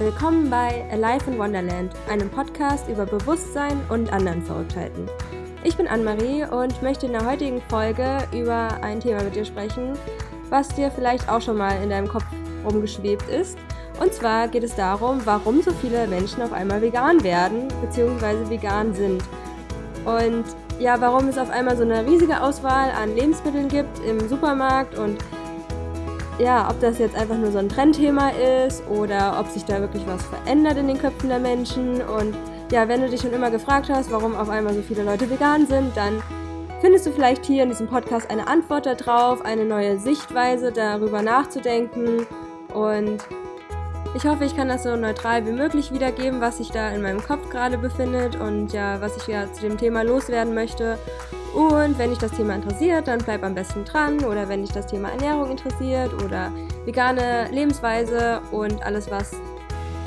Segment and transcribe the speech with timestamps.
[0.00, 5.08] Willkommen bei Alive in Wonderland, einem Podcast über Bewusstsein und anderen Verrücktheiten.
[5.64, 9.94] Ich bin Anne-Marie und möchte in der heutigen Folge über ein Thema mit dir sprechen,
[10.50, 12.24] was dir vielleicht auch schon mal in deinem Kopf
[12.64, 13.58] rumgeschwebt ist.
[14.00, 18.48] Und zwar geht es darum, warum so viele Menschen auf einmal vegan werden bzw.
[18.48, 19.24] vegan sind.
[20.04, 20.44] Und
[20.78, 25.18] ja, warum es auf einmal so eine riesige Auswahl an Lebensmitteln gibt im Supermarkt und
[26.38, 28.30] ja, ob das jetzt einfach nur so ein Trendthema
[28.66, 32.00] ist oder ob sich da wirklich was verändert in den Köpfen der Menschen.
[32.00, 32.36] Und
[32.70, 35.66] ja, wenn du dich schon immer gefragt hast, warum auf einmal so viele Leute vegan
[35.66, 36.22] sind, dann
[36.80, 42.26] findest du vielleicht hier in diesem Podcast eine Antwort darauf, eine neue Sichtweise darüber nachzudenken.
[42.72, 43.18] Und
[44.14, 47.22] ich hoffe, ich kann das so neutral wie möglich wiedergeben, was sich da in meinem
[47.22, 50.98] Kopf gerade befindet und ja, was ich ja zu dem Thema loswerden möchte.
[51.58, 54.22] Und wenn dich das Thema interessiert, dann bleib am besten dran.
[54.24, 56.52] Oder wenn dich das Thema Ernährung interessiert oder
[56.84, 59.32] vegane Lebensweise und alles, was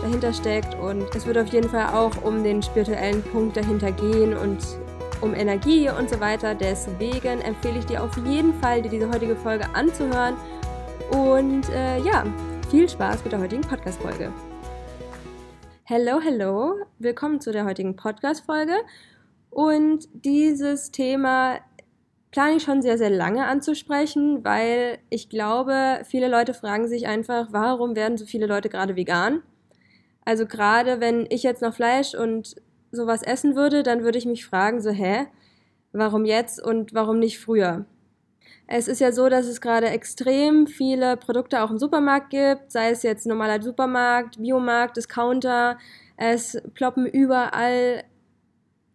[0.01, 0.75] dahinter steckt.
[0.75, 4.59] Und es wird auf jeden Fall auch um den spirituellen Punkt dahinter gehen und
[5.19, 6.55] um Energie und so weiter.
[6.55, 10.35] Deswegen empfehle ich dir auf jeden Fall, dir diese heutige Folge anzuhören.
[11.09, 12.23] Und äh, ja,
[12.69, 14.31] viel Spaß mit der heutigen Podcast-Folge.
[15.83, 16.75] Hello, hello.
[16.99, 18.75] Willkommen zu der heutigen Podcast-Folge.
[19.51, 21.59] Und dieses Thema
[22.31, 27.49] plane ich schon sehr, sehr lange anzusprechen, weil ich glaube, viele Leute fragen sich einfach,
[27.51, 29.43] warum werden so viele Leute gerade vegan?
[30.23, 32.55] Also gerade wenn ich jetzt noch Fleisch und
[32.91, 35.27] sowas essen würde, dann würde ich mich fragen, so, hä,
[35.91, 37.85] warum jetzt und warum nicht früher?
[38.67, 42.91] Es ist ja so, dass es gerade extrem viele Produkte auch im Supermarkt gibt, sei
[42.91, 45.77] es jetzt normaler Supermarkt, Biomarkt, Discounter.
[46.15, 48.03] Es ploppen überall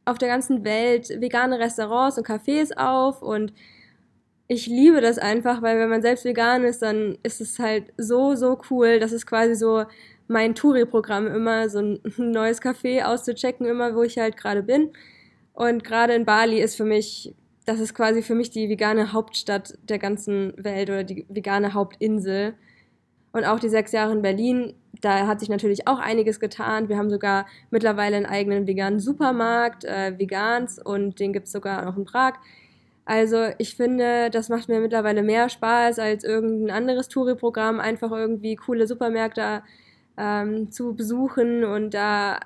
[0.06, 3.52] auf der ganzen Welt vegane Restaurants und Cafés auf und
[4.48, 8.36] ich liebe das einfach, weil wenn man selbst vegan ist, dann ist es halt so,
[8.36, 9.00] so cool.
[9.00, 9.84] Das ist quasi so
[10.28, 14.92] mein Touri-Programm immer, so ein neues Café auszuchecken, immer wo ich halt gerade bin.
[15.52, 17.34] Und gerade in Bali ist für mich,
[17.64, 22.54] das ist quasi für mich die vegane Hauptstadt der ganzen Welt oder die vegane Hauptinsel.
[23.36, 26.88] Und auch die sechs Jahre in Berlin, da hat sich natürlich auch einiges getan.
[26.88, 31.84] Wir haben sogar mittlerweile einen eigenen veganen Supermarkt, äh, Vegans, und den gibt es sogar
[31.84, 32.38] noch in Prag.
[33.04, 38.56] Also ich finde, das macht mir mittlerweile mehr Spaß als irgendein anderes Touri-Programm, einfach irgendwie
[38.56, 39.62] coole Supermärkte
[40.16, 42.40] ähm, zu besuchen und da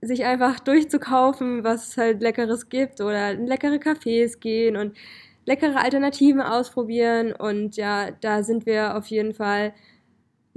[0.00, 4.96] sich einfach durchzukaufen, was es halt Leckeres gibt oder in leckere Cafés gehen und
[5.44, 7.32] leckere Alternativen ausprobieren.
[7.32, 9.72] Und ja, da sind wir auf jeden Fall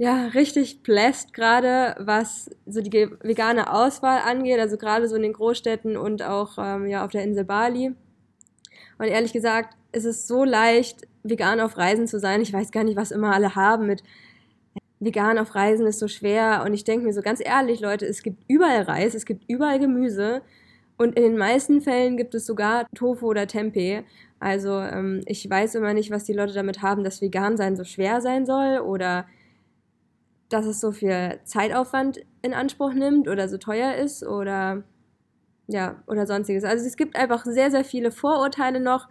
[0.00, 2.90] ja, richtig bläst gerade, was so die
[3.20, 7.22] vegane Auswahl angeht, also gerade so in den Großstädten und auch ähm, ja, auf der
[7.22, 7.92] Insel Bali.
[8.98, 12.40] Und ehrlich gesagt, ist es so leicht, vegan auf Reisen zu sein.
[12.40, 14.02] Ich weiß gar nicht, was immer alle haben mit
[15.00, 16.62] vegan auf Reisen ist so schwer.
[16.64, 19.78] Und ich denke mir so ganz ehrlich, Leute, es gibt überall Reis, es gibt überall
[19.78, 20.40] Gemüse.
[20.96, 24.04] Und in den meisten Fällen gibt es sogar Tofu oder Tempeh.
[24.38, 27.84] Also ähm, ich weiß immer nicht, was die Leute damit haben, dass vegan sein so
[27.84, 29.26] schwer sein soll oder
[30.50, 34.82] dass es so viel Zeitaufwand in Anspruch nimmt oder so teuer ist oder
[35.68, 36.64] ja, oder sonstiges.
[36.64, 39.08] Also es gibt einfach sehr, sehr viele Vorurteile noch,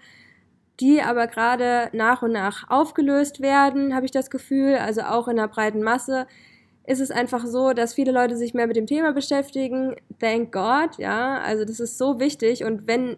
[0.80, 4.76] die aber gerade nach und nach aufgelöst werden, habe ich das Gefühl.
[4.76, 6.28] Also auch in der breiten Masse
[6.86, 9.96] ist es einfach so, dass viele Leute sich mehr mit dem Thema beschäftigen.
[10.20, 11.40] Thank God, ja.
[11.40, 12.64] Also das ist so wichtig.
[12.64, 13.18] Und wenn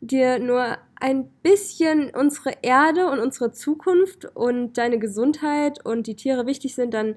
[0.00, 6.46] dir nur ein bisschen unsere Erde und unsere Zukunft und deine Gesundheit und die Tiere
[6.46, 7.16] wichtig sind, dann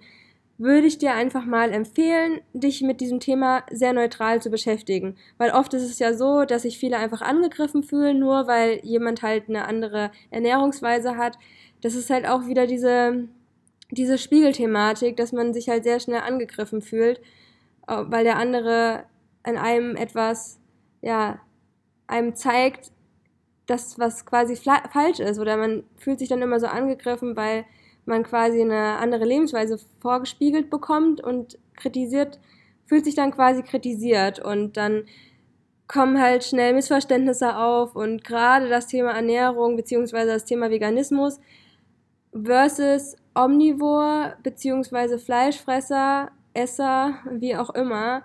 [0.64, 5.18] würde ich dir einfach mal empfehlen, dich mit diesem Thema sehr neutral zu beschäftigen.
[5.38, 9.22] Weil oft ist es ja so, dass sich viele einfach angegriffen fühlen, nur weil jemand
[9.24, 11.38] halt eine andere Ernährungsweise hat.
[11.82, 13.28] Das ist halt auch wieder diese,
[13.92, 17.20] diese Spiegelthematik, dass man sich halt sehr schnell angegriffen fühlt,
[17.90, 19.04] äh, weil der andere
[19.44, 20.62] an einem etwas,
[21.02, 21.42] ja,
[22.08, 22.94] einem zeigt,
[23.66, 25.40] dass was quasi falsch ist.
[25.40, 27.66] Oder man fühlt sich dann immer so angegriffen, weil
[28.06, 32.40] man quasi eine andere Lebensweise vorgespiegelt bekommt und kritisiert,
[32.86, 35.06] fühlt sich dann quasi kritisiert und dann
[35.88, 41.40] kommen halt schnell Missverständnisse auf und gerade das Thema Ernährung beziehungsweise das Thema Veganismus
[42.34, 48.24] versus Omnivore beziehungsweise Fleischfresser, Esser, wie auch immer.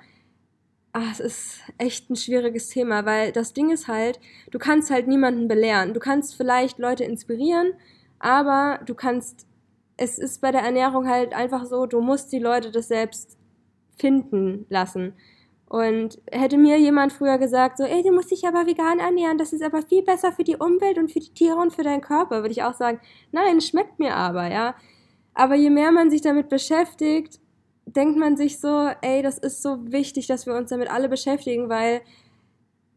[0.93, 4.21] Ach, es ist echt ein schwieriges Thema, weil das Ding ist halt,
[4.51, 5.95] du kannst halt niemanden belehren.
[5.95, 7.73] Du kannst vielleicht Leute inspirieren,
[8.19, 9.48] aber du kannst
[9.99, 13.37] es ist bei der Ernährung halt einfach so, du musst die Leute das selbst
[13.97, 15.15] finden lassen.
[15.67, 19.53] Und hätte mir jemand früher gesagt, so, ey, du musst dich aber vegan ernähren, das
[19.53, 22.41] ist aber viel besser für die Umwelt und für die Tiere und für deinen Körper,
[22.41, 23.01] würde ich auch sagen,
[23.33, 24.77] nein, schmeckt mir aber, ja.
[25.35, 27.41] Aber je mehr man sich damit beschäftigt,
[27.85, 31.69] denkt man sich so, ey, das ist so wichtig, dass wir uns damit alle beschäftigen,
[31.69, 32.03] weil,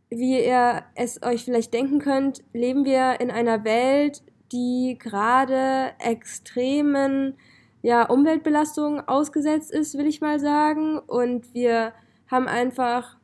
[0.10, 7.36] wie ihr es euch vielleicht denken könnt, leben wir in einer Welt, die gerade extremen
[7.82, 11.00] ja, Umweltbelastungen ausgesetzt ist, will ich mal sagen.
[11.00, 11.94] Und wir
[12.28, 13.18] haben einfach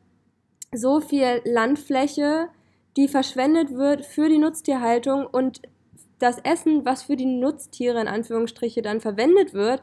[0.74, 2.50] so viel Landfläche,
[2.97, 5.62] die verschwendet wird für die Nutztierhaltung und
[6.19, 9.81] das Essen, was für die Nutztiere in Anführungsstriche dann verwendet wird,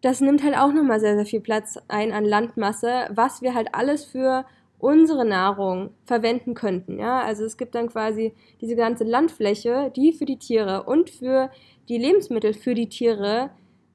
[0.00, 3.74] das nimmt halt auch nochmal sehr, sehr viel Platz ein an Landmasse, was wir halt
[3.74, 4.46] alles für
[4.80, 6.98] unsere Nahrung verwenden könnten.
[6.98, 7.22] Ja?
[7.22, 11.50] Also es gibt dann quasi diese ganze Landfläche, die für die Tiere und für
[11.88, 13.50] die Lebensmittel für die Tiere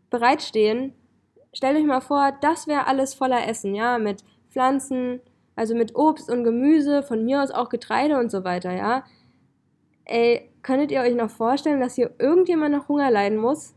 [0.09, 0.93] bereitstehen.
[1.53, 5.21] Stellt euch mal vor, das wäre alles voller Essen, ja, mit Pflanzen,
[5.55, 9.03] also mit Obst und Gemüse, von mir aus auch Getreide und so weiter, ja.
[10.03, 13.73] Ey, könntet ihr euch noch vorstellen, dass hier irgendjemand noch Hunger leiden muss?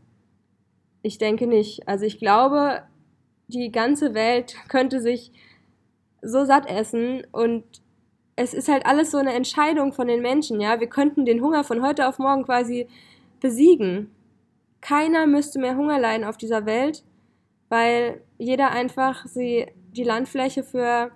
[1.01, 1.87] Ich denke nicht.
[1.87, 2.83] Also ich glaube,
[3.47, 5.31] die ganze Welt könnte sich
[6.21, 7.63] so satt essen und
[8.35, 10.79] es ist halt alles so eine Entscheidung von den Menschen, ja.
[10.79, 12.87] Wir könnten den Hunger von heute auf morgen quasi
[13.41, 14.11] besiegen.
[14.81, 17.03] Keiner müsste mehr Hunger leiden auf dieser Welt,
[17.67, 21.11] weil jeder einfach sie die Landfläche für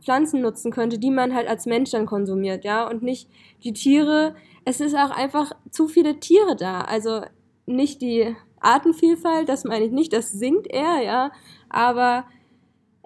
[0.00, 3.28] Pflanzen nutzen könnte, die man halt als Mensch dann konsumiert, ja, und nicht
[3.64, 4.36] die Tiere.
[4.64, 6.82] Es ist auch einfach zu viele Tiere da.
[6.82, 7.22] Also
[7.66, 11.32] nicht die Artenvielfalt, das meine ich nicht, das sinkt eher, ja,
[11.68, 12.24] aber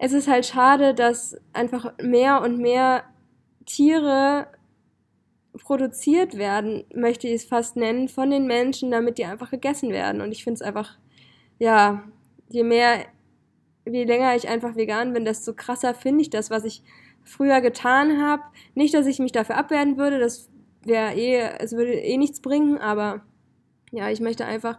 [0.02, 3.04] es ist halt schade, dass einfach mehr und mehr
[3.66, 4.46] Tiere
[5.58, 10.22] produziert werden, möchte ich es fast nennen, von den Menschen, damit die einfach gegessen werden.
[10.22, 10.96] Und ich finde es einfach,
[11.58, 12.02] ja,
[12.48, 13.04] je mehr,
[13.84, 16.82] je länger ich einfach vegan bin, desto krasser finde ich das, was ich
[17.22, 18.42] früher getan habe.
[18.74, 20.48] Nicht, dass ich mich dafür abwehren würde, das
[20.82, 23.20] wäre eh, es würde eh nichts bringen, aber
[23.92, 24.78] ja, ich möchte einfach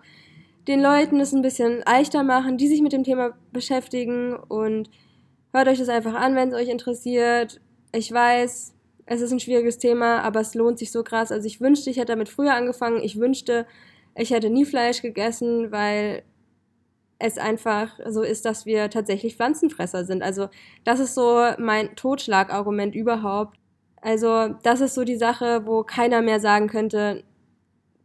[0.68, 4.90] den Leuten es ein bisschen leichter machen, die sich mit dem Thema beschäftigen und
[5.54, 7.62] hört euch das einfach an, wenn es euch interessiert.
[7.94, 8.74] Ich weiß,
[9.06, 11.32] es ist ein schwieriges Thema, aber es lohnt sich so krass.
[11.32, 13.02] Also ich wünschte, ich hätte damit früher angefangen.
[13.04, 13.66] Ich wünschte,
[14.16, 16.24] ich hätte nie Fleisch gegessen, weil
[17.20, 20.24] es einfach so ist, dass wir tatsächlich Pflanzenfresser sind.
[20.24, 20.50] Also
[20.84, 23.58] das ist so mein Totschlagargument überhaupt.
[24.02, 27.24] Also das ist so die Sache, wo keiner mehr sagen könnte,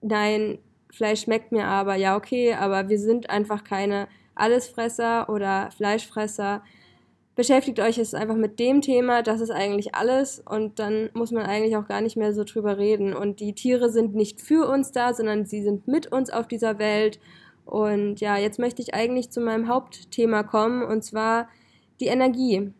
[0.02, 0.58] nein,
[0.92, 6.62] Fleisch schmeckt mir aber, ja okay, aber wir sind einfach keine Allesfresser oder Fleischfresser.
[7.36, 11.44] Beschäftigt euch jetzt einfach mit dem Thema, das ist eigentlich alles und dann muss man
[11.44, 13.12] eigentlich auch gar nicht mehr so drüber reden.
[13.14, 16.78] Und die Tiere sind nicht für uns da, sondern sie sind mit uns auf dieser
[16.78, 17.20] Welt.
[17.66, 21.50] Und ja, jetzt möchte ich eigentlich zu meinem Hauptthema kommen und zwar
[22.00, 22.72] die Energie.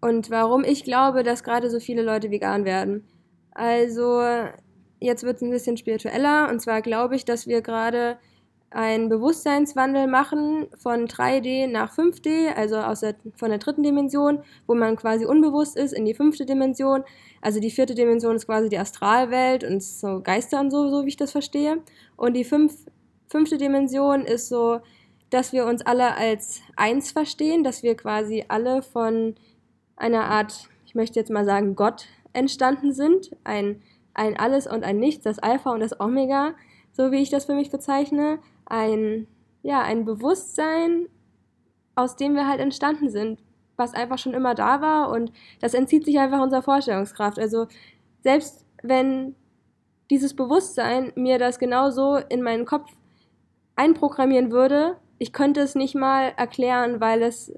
[0.00, 3.06] Und warum ich glaube, dass gerade so viele Leute vegan werden.
[3.52, 4.22] Also
[4.98, 6.48] jetzt wird es ein bisschen spiritueller.
[6.50, 8.18] Und zwar glaube ich, dass wir gerade
[8.74, 14.74] einen Bewusstseinswandel machen von 3D nach 5D, also aus der, von der dritten Dimension, wo
[14.74, 17.04] man quasi unbewusst ist, in die fünfte Dimension.
[17.40, 21.08] Also die vierte Dimension ist quasi die Astralwelt und so Geister und so, so wie
[21.08, 21.82] ich das verstehe.
[22.16, 22.74] Und die fünf,
[23.28, 24.80] fünfte Dimension ist so,
[25.30, 29.34] dass wir uns alle als eins verstehen, dass wir quasi alle von
[29.96, 33.30] einer Art, ich möchte jetzt mal sagen, Gott entstanden sind.
[33.44, 33.80] Ein
[34.14, 36.54] ein Alles und ein Nichts, das Alpha und das Omega,
[36.92, 38.38] so wie ich das für mich bezeichne,
[38.72, 39.26] ein,
[39.62, 41.08] ja, ein Bewusstsein,
[41.94, 43.38] aus dem wir halt entstanden sind,
[43.76, 47.38] was einfach schon immer da war und das entzieht sich einfach unserer Vorstellungskraft.
[47.38, 47.66] Also
[48.22, 49.34] selbst wenn
[50.10, 52.90] dieses Bewusstsein mir das genauso in meinen Kopf
[53.76, 57.52] einprogrammieren würde, ich könnte es nicht mal erklären, weil es,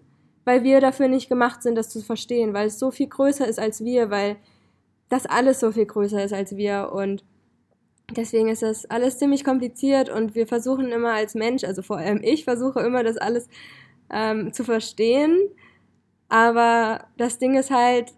[0.44, 3.61] weil wir dafür nicht gemacht sind, das zu verstehen, weil es so viel größer ist
[3.61, 4.37] als wir, weil
[5.09, 7.25] dass alles so viel größer ist als wir und
[8.11, 12.20] deswegen ist das alles ziemlich kompliziert und wir versuchen immer als Mensch, also vor allem
[12.23, 13.49] ich versuche immer das alles
[14.11, 15.38] ähm, zu verstehen,
[16.28, 18.12] aber das Ding ist halt,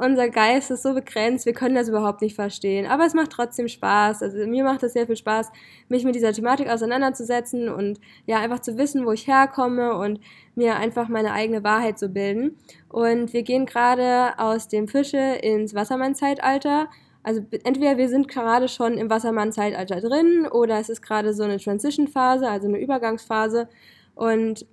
[0.00, 2.86] unser Geist ist so begrenzt, wir können das überhaupt nicht verstehen.
[2.86, 4.22] Aber es macht trotzdem Spaß.
[4.22, 5.50] Also mir macht es sehr viel Spaß,
[5.88, 10.20] mich mit dieser Thematik auseinanderzusetzen und ja, einfach zu wissen, wo ich herkomme und
[10.54, 12.56] mir einfach meine eigene Wahrheit zu bilden.
[12.88, 16.88] Und wir gehen gerade aus dem Fische ins Wassermann-Zeitalter.
[17.22, 21.58] Also entweder wir sind gerade schon im Wassermann-Zeitalter drin oder es ist gerade so eine
[21.58, 23.68] Transition-Phase, also eine Übergangsphase.
[24.14, 24.66] Und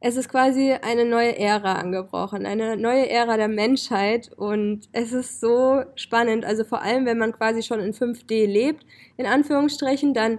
[0.00, 5.40] es ist quasi eine neue Ära angebrochen, eine neue Ära der Menschheit und es ist
[5.40, 6.44] so spannend.
[6.44, 10.38] Also vor allem, wenn man quasi schon in 5D lebt, in Anführungsstrichen, dann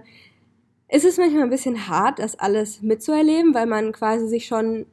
[0.88, 4.86] ist es manchmal ein bisschen hart, das alles mitzuerleben, weil man quasi sich schon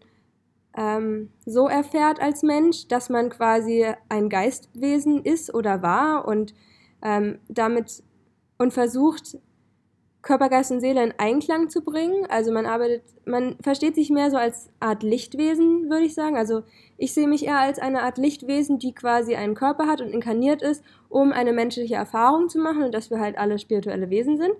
[0.77, 6.53] ähm, so erfährt als Mensch, dass man quasi ein Geistwesen ist oder war und
[7.01, 8.03] ähm, damit
[8.57, 9.37] und versucht
[10.21, 12.25] Körper, Geist und Seele in Einklang zu bringen.
[12.29, 16.35] Also man arbeitet, man versteht sich mehr so als Art Lichtwesen, würde ich sagen.
[16.35, 16.63] Also
[16.97, 20.61] ich sehe mich eher als eine Art Lichtwesen, die quasi einen Körper hat und inkarniert
[20.61, 24.53] ist, um eine menschliche Erfahrung zu machen und dass wir halt alle spirituelle Wesen sind,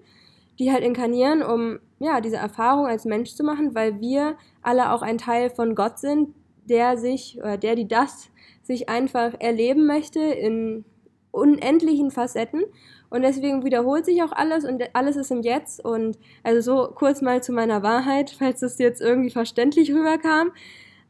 [0.60, 5.02] die halt inkarnieren, um ja diese Erfahrung als Mensch zu machen, weil wir alle auch
[5.02, 6.34] ein Teil von Gott sind,
[6.66, 8.30] der sich oder der die das
[8.64, 10.84] sich einfach erleben möchte in
[11.32, 12.64] unendlichen Facetten
[13.10, 15.84] und deswegen wiederholt sich auch alles und alles ist im Jetzt.
[15.84, 20.52] Und also so kurz mal zu meiner Wahrheit, falls das jetzt irgendwie verständlich rüberkam.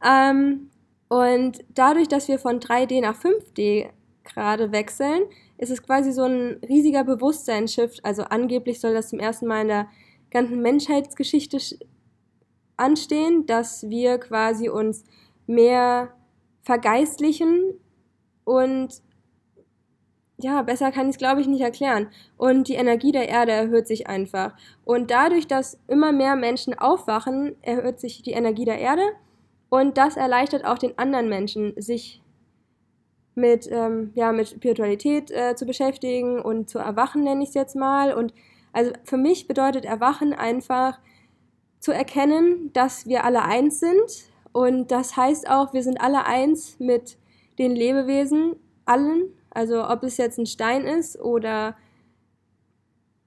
[0.04, 0.70] Ähm,
[1.08, 3.88] und dadurch, dass wir von 3D nach 5D
[4.24, 5.22] gerade wechseln,
[5.58, 8.04] ist es quasi so ein riesiger Bewusstseinsshift.
[8.04, 9.88] Also angeblich soll das zum ersten Mal in der
[10.30, 11.58] ganzen Menschheitsgeschichte
[12.76, 15.04] anstehen, dass wir quasi uns
[15.46, 16.14] mehr
[16.62, 17.74] vergeistlichen
[18.44, 19.02] und
[20.40, 22.08] ja, besser kann ich es, glaube ich, nicht erklären.
[22.36, 24.54] Und die Energie der Erde erhöht sich einfach.
[24.84, 29.02] Und dadurch, dass immer mehr Menschen aufwachen, erhöht sich die Energie der Erde.
[29.68, 32.22] Und das erleichtert auch den anderen Menschen, sich
[33.38, 37.76] mit, ähm, ja, mit Spiritualität äh, zu beschäftigen und zu erwachen, nenne ich es jetzt
[37.76, 38.12] mal.
[38.12, 38.34] Und
[38.72, 40.98] also für mich bedeutet Erwachen einfach
[41.80, 44.30] zu erkennen, dass wir alle eins sind.
[44.52, 47.16] Und das heißt auch, wir sind alle eins mit
[47.58, 51.76] den Lebewesen, allen also ob es jetzt ein Stein ist oder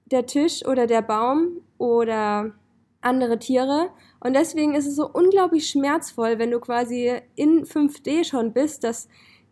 [0.06, 2.52] der Tisch oder der Baum oder
[3.00, 3.90] andere Tiere.
[4.20, 9.08] Und deswegen ist es so unglaublich schmerzvoll, wenn du quasi in 5D schon bist, dass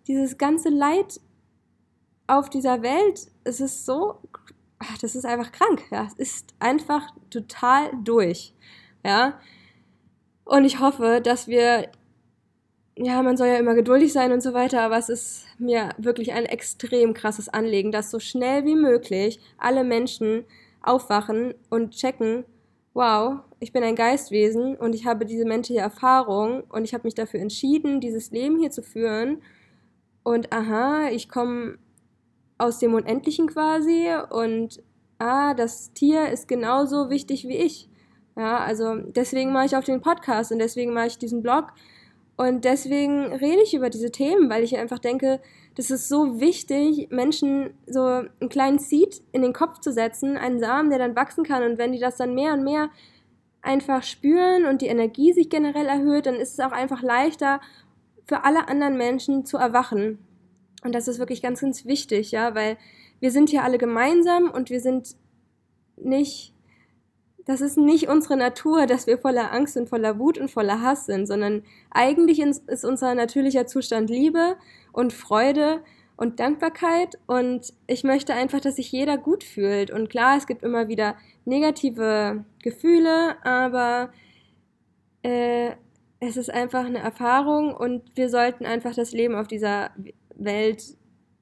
[0.06, 1.20] dieses ganze Leid
[2.26, 4.20] auf dieser Welt, es ist so,
[5.00, 5.82] das ist einfach krank.
[5.90, 8.54] Ja, es ist einfach total durch.
[9.04, 9.40] Ja.
[10.44, 11.90] Und ich hoffe, dass wir
[13.02, 16.32] ja, man soll ja immer geduldig sein und so weiter, aber es ist mir wirklich
[16.32, 20.44] ein extrem krasses Anliegen, dass so schnell wie möglich alle Menschen
[20.82, 22.44] aufwachen und checken,
[22.92, 27.14] wow, ich bin ein Geistwesen und ich habe diese menschliche Erfahrung und ich habe mich
[27.14, 29.40] dafür entschieden, dieses Leben hier zu führen.
[30.22, 31.78] Und aha, ich komme
[32.58, 34.82] aus dem Unendlichen quasi und
[35.18, 37.88] ah, das Tier ist genauso wichtig wie ich.
[38.36, 41.72] Ja, also deswegen mache ich auch den Podcast und deswegen mache ich diesen Blog,
[42.40, 45.42] und deswegen rede ich über diese Themen, weil ich einfach denke,
[45.74, 50.58] das ist so wichtig, Menschen so einen kleinen Seed in den Kopf zu setzen, einen
[50.58, 51.62] Samen, der dann wachsen kann.
[51.64, 52.88] Und wenn die das dann mehr und mehr
[53.60, 57.60] einfach spüren und die Energie sich generell erhöht, dann ist es auch einfach leichter
[58.30, 60.18] für alle anderen Menschen zu erwachen.
[60.84, 62.78] Und das ist wirklich ganz, ganz wichtig, ja, weil
[63.18, 65.16] wir sind hier alle gemeinsam und wir sind
[65.96, 66.54] nicht
[67.46, 71.06] das ist nicht unsere Natur, dass wir voller Angst und voller Wut und voller Hass
[71.06, 74.56] sind, sondern eigentlich ist unser natürlicher Zustand Liebe
[74.92, 75.82] und Freude
[76.16, 80.62] und Dankbarkeit und ich möchte einfach, dass sich jeder gut fühlt und klar, es gibt
[80.62, 84.12] immer wieder negative Gefühle, aber
[85.22, 85.72] äh,
[86.20, 89.90] es ist einfach eine Erfahrung und wir sollten einfach das Leben auf dieser
[90.36, 90.82] Welt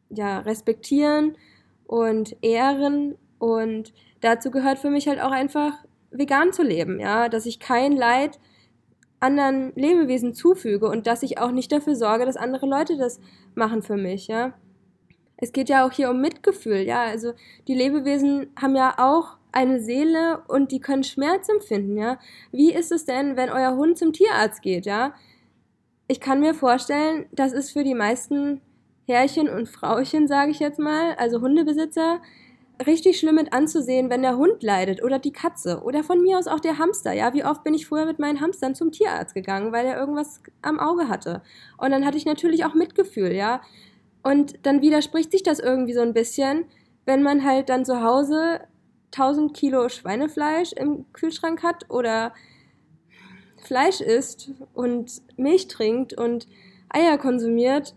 [0.09, 1.37] ja respektieren
[1.87, 5.73] und ehren und dazu gehört für mich halt auch einfach
[6.11, 8.39] vegan zu leben, ja, dass ich kein Leid
[9.21, 13.21] anderen Lebewesen zufüge und dass ich auch nicht dafür sorge, dass andere Leute das
[13.55, 14.55] machen für mich, ja.
[15.37, 17.33] Es geht ja auch hier um Mitgefühl, ja, also
[17.67, 22.19] die Lebewesen haben ja auch eine Seele und die können Schmerz empfinden, ja.
[22.53, 25.15] Wie ist es denn, wenn euer Hund zum Tierarzt geht, ja?
[26.07, 28.61] Ich kann mir vorstellen, das ist für die meisten
[29.09, 32.21] Herrchen und Frauchen, sage ich jetzt mal, also Hundebesitzer,
[32.87, 36.47] richtig schlimm mit anzusehen, wenn der Hund leidet oder die Katze oder von mir aus
[36.47, 37.13] auch der Hamster.
[37.13, 40.41] Ja, wie oft bin ich früher mit meinen Hamstern zum Tierarzt gegangen, weil er irgendwas
[40.63, 41.43] am Auge hatte.
[41.79, 43.61] Und dann hatte ich natürlich auch Mitgefühl, ja.
[44.23, 46.67] Und dann widerspricht sich das irgendwie so ein bisschen,
[47.07, 48.61] wenn man halt dann zu Hause
[49.13, 52.33] 1000 Kilo Schweinefleisch im Kühlschrank hat oder
[53.65, 56.47] Fleisch isst und Milch trinkt und
[56.91, 57.95] Eier konsumiert.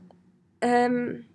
[0.61, 1.25] Ähm,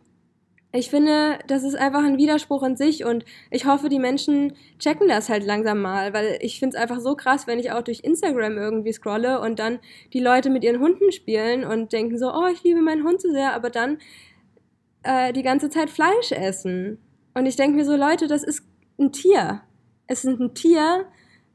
[0.72, 5.08] ich finde, das ist einfach ein Widerspruch in sich und ich hoffe, die Menschen checken
[5.08, 8.00] das halt langsam mal, weil ich finde es einfach so krass, wenn ich auch durch
[8.00, 9.78] Instagram irgendwie scrolle und dann
[10.12, 13.30] die Leute mit ihren Hunden spielen und denken so, oh, ich liebe meinen Hund so
[13.30, 13.98] sehr, aber dann
[15.02, 16.98] äh, die ganze Zeit Fleisch essen.
[17.32, 18.62] Und ich denke mir so, Leute, das ist
[18.98, 19.62] ein Tier.
[20.06, 21.06] Es ist ein Tier,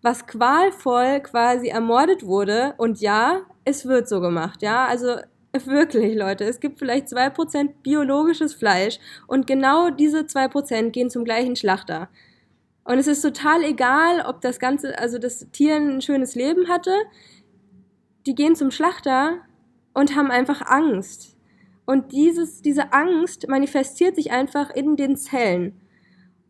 [0.02, 4.86] was qualvoll quasi ermordet wurde und ja, es wird so gemacht, ja.
[4.86, 5.18] Also
[5.66, 6.46] Wirklich, Leute.
[6.46, 12.10] Es gibt vielleicht 2% biologisches Fleisch und genau diese 2% gehen zum gleichen Schlachter.
[12.84, 16.94] Und es ist total egal, ob das Ganze, also das Tier ein schönes Leben hatte.
[18.26, 19.40] Die gehen zum Schlachter
[19.94, 21.36] und haben einfach Angst.
[21.86, 25.82] Und dieses, diese Angst manifestiert sich einfach in den Zellen.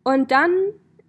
[0.04, 0.52] Und dann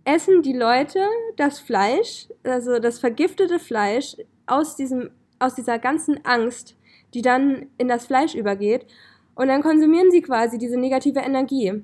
[0.04, 1.00] essen die Leute
[1.36, 4.16] das Fleisch, also das vergiftete Fleisch
[4.46, 6.76] aus, diesem, aus dieser ganzen Angst,
[7.14, 8.86] die dann in das Fleisch übergeht.
[9.34, 11.82] Und dann konsumieren sie quasi diese negative Energie.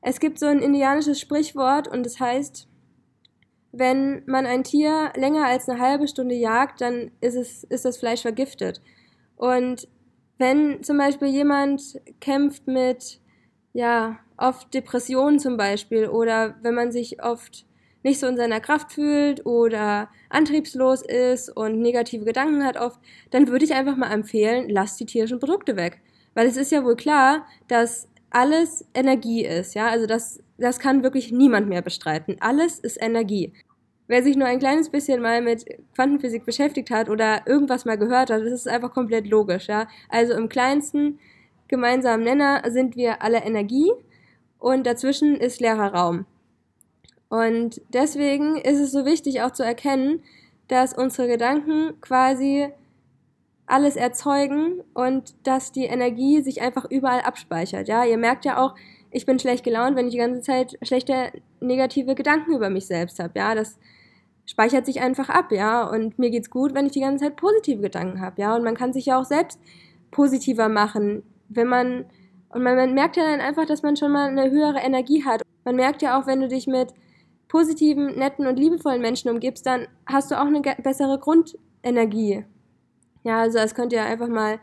[0.00, 2.68] Es gibt so ein indianisches Sprichwort und es das heißt,
[3.72, 7.96] wenn man ein Tier länger als eine halbe Stunde jagt, dann ist, es, ist das
[7.96, 8.80] Fleisch vergiftet.
[9.36, 9.88] Und
[10.38, 13.20] wenn zum Beispiel jemand kämpft mit,
[13.74, 17.66] ja, oft Depressionen zum Beispiel oder wenn man sich oft
[18.02, 23.00] nicht so in seiner Kraft fühlt oder antriebslos ist und negative Gedanken hat oft,
[23.30, 26.00] dann würde ich einfach mal empfehlen, lasst die tierischen Produkte weg.
[26.34, 31.02] Weil es ist ja wohl klar, dass alles Energie ist, ja, also das, das kann
[31.02, 32.36] wirklich niemand mehr bestreiten.
[32.40, 33.52] Alles ist Energie.
[34.06, 35.64] Wer sich nur ein kleines bisschen mal mit
[35.94, 39.88] Quantenphysik beschäftigt hat oder irgendwas mal gehört hat, das ist einfach komplett logisch, ja.
[40.10, 41.18] Also im kleinsten
[41.74, 43.90] gemeinsamen Nenner sind wir alle Energie
[44.58, 46.24] und dazwischen ist leerer Raum.
[47.28, 50.22] Und deswegen ist es so wichtig auch zu erkennen,
[50.68, 52.68] dass unsere Gedanken quasi
[53.66, 57.88] alles erzeugen und dass die Energie sich einfach überall abspeichert.
[57.88, 58.76] Ja, ihr merkt ja auch,
[59.10, 63.18] ich bin schlecht gelaunt, wenn ich die ganze Zeit schlechte negative Gedanken über mich selbst
[63.18, 63.36] habe.
[63.36, 63.78] Ja, das
[64.46, 67.80] speichert sich einfach ab, ja, und mir geht's gut, wenn ich die ganze Zeit positive
[67.80, 69.58] Gedanken habe, ja, und man kann sich ja auch selbst
[70.10, 72.06] positiver machen, wenn man
[72.54, 75.42] und man, man merkt ja dann einfach, dass man schon mal eine höhere Energie hat.
[75.64, 76.94] Man merkt ja auch, wenn du dich mit
[77.48, 82.44] positiven, netten und liebevollen Menschen umgibst, dann hast du auch eine bessere Grundenergie.
[83.24, 84.60] Ja, also das könnt ihr einfach mal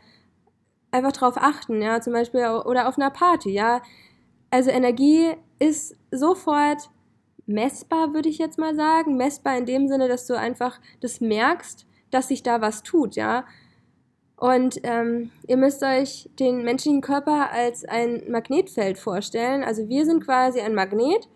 [0.91, 3.81] einfach drauf achten, ja, zum Beispiel oder auf einer Party, ja.
[4.51, 6.89] Also Energie ist sofort
[7.45, 9.17] messbar, würde ich jetzt mal sagen.
[9.17, 13.45] Messbar in dem Sinne, dass du einfach das merkst, dass sich da was tut, ja.
[14.41, 19.63] Und ähm, ihr müsst euch den menschlichen Körper als ein Magnetfeld vorstellen.
[19.63, 21.29] Also wir sind quasi ein Magnet.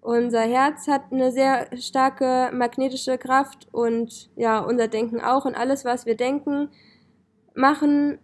[0.00, 5.44] Unser Herz hat eine sehr starke magnetische Kraft und ja, unser Denken auch.
[5.44, 6.68] Und alles, was wir denken,
[7.56, 8.20] machen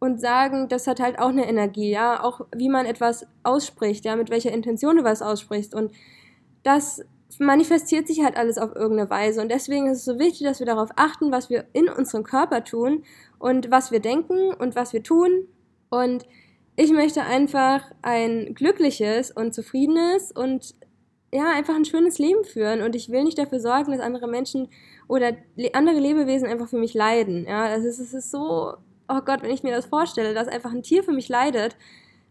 [0.00, 2.24] und sagen, das hat halt auch eine Energie, ja.
[2.24, 5.74] Auch wie man etwas ausspricht, ja, mit welcher Intention du was aussprichst.
[5.74, 5.92] Und
[6.62, 7.04] das
[7.38, 9.42] manifestiert sich halt alles auf irgendeine Weise.
[9.42, 12.64] Und deswegen ist es so wichtig, dass wir darauf achten, was wir in unserem Körper
[12.64, 13.04] tun
[13.42, 15.48] und was wir denken und was wir tun.
[15.90, 16.24] Und
[16.76, 20.76] ich möchte einfach ein glückliches und zufriedenes und
[21.34, 22.82] ja, einfach ein schönes Leben führen.
[22.82, 24.68] Und ich will nicht dafür sorgen, dass andere Menschen
[25.08, 25.32] oder
[25.72, 27.44] andere Lebewesen einfach für mich leiden.
[27.48, 28.74] Ja, also es ist so,
[29.08, 31.76] oh Gott, wenn ich mir das vorstelle, dass einfach ein Tier für mich leidet,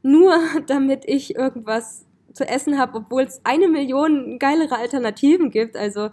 [0.04, 0.34] nur
[0.68, 5.76] damit ich irgendwas zu essen habe, obwohl es eine Million geilere Alternativen gibt.
[5.76, 6.10] Also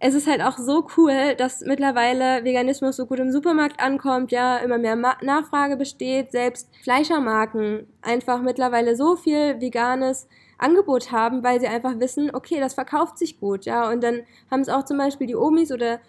[0.00, 4.58] es ist halt auch so cool, dass mittlerweile Veganismus so gut im Supermarkt ankommt, ja,
[4.58, 11.60] immer mehr Ma Nachfrage besteht, selbst Fleischermarken einfach mittlerweile so viel veganes Angebot haben, weil
[11.60, 14.98] sie einfach wissen, okay, das verkauft sich gut, ja, und dann haben es auch zum
[14.98, 16.00] Beispiel die Omis oder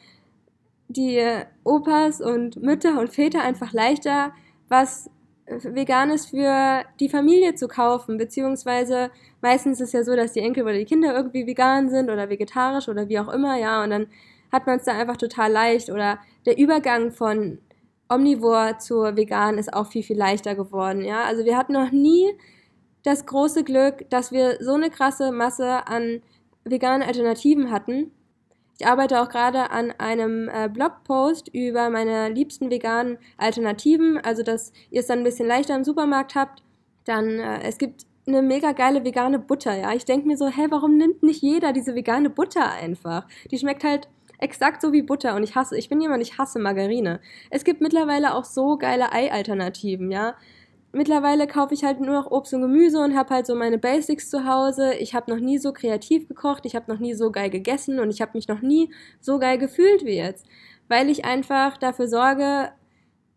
[0.88, 1.24] die
[1.64, 4.34] Opas und Mütter und Väter einfach leichter,
[4.68, 5.10] was
[5.50, 10.64] Veganes für die Familie zu kaufen, beziehungsweise meistens ist es ja so, dass die Enkel
[10.64, 14.08] oder die Kinder irgendwie vegan sind oder vegetarisch oder wie auch immer, ja, und dann
[14.52, 17.60] hat man es da einfach total leicht oder der Übergang von
[18.10, 22.32] Omnivore zu vegan ist auch viel, viel leichter geworden, ja, also wir hatten noch nie
[23.04, 26.22] das große Glück, dass wir so eine krasse Masse an
[26.64, 28.12] veganen Alternativen hatten
[28.80, 34.72] ich arbeite auch gerade an einem äh, Blogpost über meine liebsten veganen Alternativen, also dass
[34.90, 36.64] ihr es dann ein bisschen leichter im Supermarkt habt.
[37.04, 39.94] Dann, äh, es gibt eine mega geile vegane Butter, ja.
[39.94, 43.28] Ich denke mir so, hä, warum nimmt nicht jeder diese vegane Butter einfach?
[43.52, 46.58] Die schmeckt halt exakt so wie Butter und ich hasse, ich bin jemand, ich hasse
[46.58, 47.20] Margarine.
[47.50, 50.36] Es gibt mittlerweile auch so geile Ei-Alternativen, ja
[50.92, 54.30] mittlerweile kaufe ich halt nur noch Obst und Gemüse und habe halt so meine Basics
[54.30, 54.94] zu Hause.
[54.96, 58.10] Ich habe noch nie so kreativ gekocht, ich habe noch nie so geil gegessen und
[58.10, 60.46] ich habe mich noch nie so geil gefühlt wie jetzt,
[60.88, 62.70] weil ich einfach dafür sorge,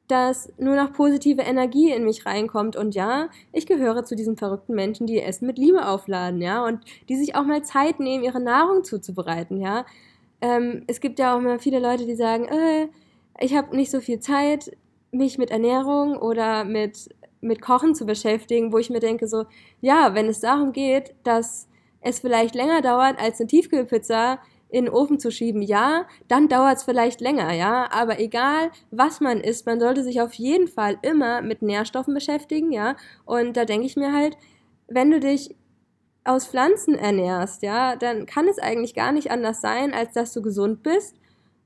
[0.08, 2.76] dass nur noch positive Energie in mich reinkommt.
[2.76, 6.80] Und ja, ich gehöre zu diesen verrückten Menschen, die Essen mit Liebe aufladen, ja, und
[7.08, 9.86] die sich auch mal Zeit nehmen, ihre Nahrung zuzubereiten, ja.
[10.40, 12.88] Ähm, es gibt ja auch immer viele Leute, die sagen, äh,
[13.40, 14.76] ich habe nicht so viel Zeit,
[15.12, 17.08] mich mit Ernährung oder mit
[17.42, 19.44] mit Kochen zu beschäftigen, wo ich mir denke, so,
[19.80, 21.68] ja, wenn es darum geht, dass
[22.00, 26.78] es vielleicht länger dauert, als eine Tiefkühlpizza in den Ofen zu schieben, ja, dann dauert
[26.78, 30.98] es vielleicht länger, ja, aber egal, was man isst, man sollte sich auf jeden Fall
[31.02, 34.38] immer mit Nährstoffen beschäftigen, ja, und da denke ich mir halt,
[34.88, 35.54] wenn du dich
[36.24, 40.40] aus Pflanzen ernährst, ja, dann kann es eigentlich gar nicht anders sein, als dass du
[40.40, 41.16] gesund bist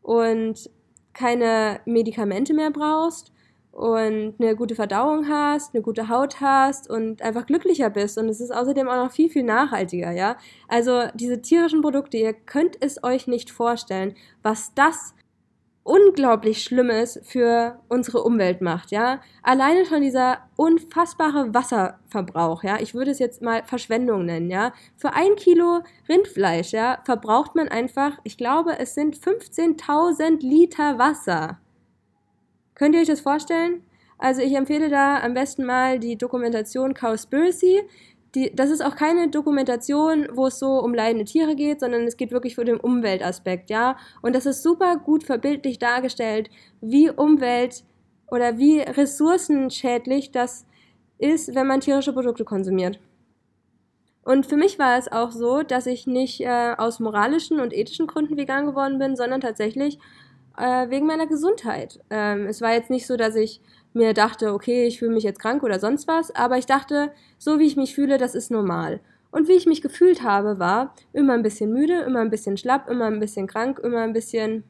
[0.03, 0.71] und
[1.13, 3.33] keine Medikamente mehr brauchst
[3.77, 8.17] und eine gute Verdauung hast, eine gute Haut hast und einfach glücklicher bist.
[8.17, 10.39] Und es ist außerdem auch noch viel, viel nachhaltiger, ja.
[10.67, 15.15] Also diese tierischen Produkte, ihr könnt es euch nicht vorstellen, was das
[15.83, 19.21] unglaublich Schlimmes für unsere Umwelt macht, ja.
[19.43, 22.81] Alleine schon dieser unfassbare Wasserverbrauch, ja.
[22.81, 24.73] Ich würde es jetzt mal Verschwendung nennen, ja.
[24.97, 31.59] Für ein Kilo Rindfleisch, ja, verbraucht man einfach, ich glaube, es sind 15.000 Liter Wasser.
[32.77, 33.83] Könnt ihr euch das vorstellen?
[34.19, 37.83] Also ich empfehle da am besten mal die Dokumentation Cowspiracy
[38.37, 42.19] die, das ist auch keine Dokumentation, wo es so um leidende Tiere geht, sondern es
[42.19, 43.97] geht wirklich für den Umweltaspekt, ja.
[44.21, 46.51] Und das ist super gut verbildlich dargestellt,
[46.83, 47.83] wie Umwelt
[48.31, 50.67] oder wie ressourcenschädlich das
[51.19, 53.01] ist, wenn man tierische Produkte konsumiert.
[54.23, 58.07] Und für mich war es auch so, dass ich nicht äh, aus moralischen und ethischen
[58.07, 59.99] Gründen vegan geworden bin, sondern tatsächlich
[60.57, 62.01] äh, wegen meiner Gesundheit.
[62.11, 63.61] Ähm, es war jetzt nicht so, dass ich
[63.93, 67.59] mir dachte, okay, ich fühle mich jetzt krank oder sonst was, aber ich dachte, so
[67.59, 69.01] wie ich mich fühle, das ist normal.
[69.31, 72.89] Und wie ich mich gefühlt habe, war immer ein bisschen müde, immer ein bisschen schlapp,
[72.89, 74.65] immer ein bisschen krank, immer ein bisschen,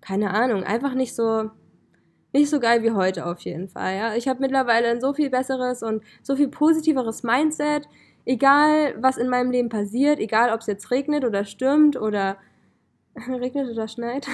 [0.00, 1.50] keine Ahnung, einfach nicht so,
[2.32, 3.96] nicht so geil wie heute auf jeden Fall.
[3.96, 4.14] Ja?
[4.14, 7.88] Ich habe mittlerweile ein so viel besseres und so viel positiveres Mindset.
[8.26, 12.36] Egal, was in meinem Leben passiert, egal, ob es jetzt regnet oder stürmt oder
[13.28, 14.26] regnet oder schneit,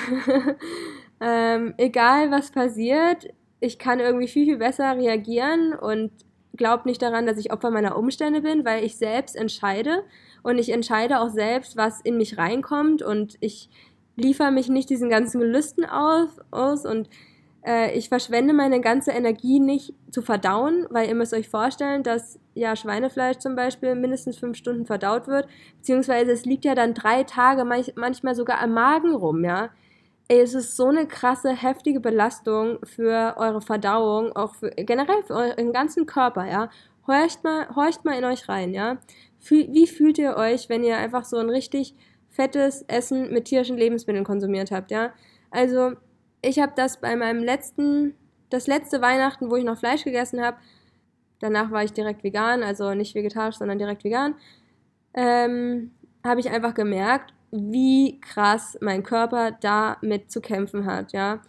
[1.21, 3.29] ähm, egal was passiert,
[3.61, 6.11] ich kann irgendwie viel, viel besser reagieren und
[6.57, 10.05] glaube nicht daran, dass ich Opfer meiner Umstände bin, weil ich selbst entscheide.
[10.43, 13.03] Und ich entscheide auch selbst, was in mich reinkommt.
[13.03, 13.69] Und ich
[14.17, 16.87] liefere mich nicht diesen ganzen Gelüsten aus, aus.
[16.87, 17.09] Und
[17.67, 22.39] äh, ich verschwende meine ganze Energie nicht zu verdauen, weil ihr müsst euch vorstellen, dass
[22.55, 25.49] ja Schweinefleisch zum Beispiel mindestens fünf Stunden verdaut wird,
[25.79, 29.71] beziehungsweise es liegt ja dann drei Tage, manchmal sogar am Magen rum, ja.
[30.29, 35.35] Ey, es ist so eine krasse, heftige Belastung für eure Verdauung, auch für, generell für
[35.35, 36.71] euren ganzen Körper, ja.
[37.07, 38.99] Horcht mal, horcht mal in euch rein, ja.
[39.49, 41.95] Wie fühlt ihr euch, wenn ihr einfach so ein richtig
[42.31, 45.13] fettes Essen mit tierischen Lebensmitteln konsumiert habt, ja?
[45.51, 45.93] Also,
[46.47, 48.15] ich habe das bei meinem letzten,
[48.51, 50.57] das letzte Weihnachten, wo ich noch Fleisch gegessen habe,
[51.41, 54.35] danach war ich direkt vegan, also nicht vegetarisch, sondern direkt vegan,
[55.15, 55.91] ähm,
[56.25, 61.41] habe ich einfach gemerkt, wie krass mein Körper damit zu kämpfen hat, ja.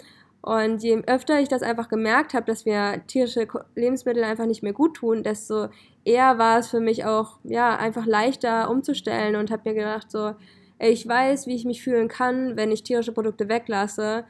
[0.42, 4.72] Und je öfter ich das einfach gemerkt habe, dass mir tierische Lebensmittel einfach nicht mehr
[4.72, 5.68] gut tun, desto
[6.06, 10.36] eher war es für mich auch, ja, einfach leichter umzustellen und habe mir gedacht, so,
[10.80, 14.26] ey, ich weiß, wie ich mich fühlen kann, wenn ich tierische Produkte weglasse.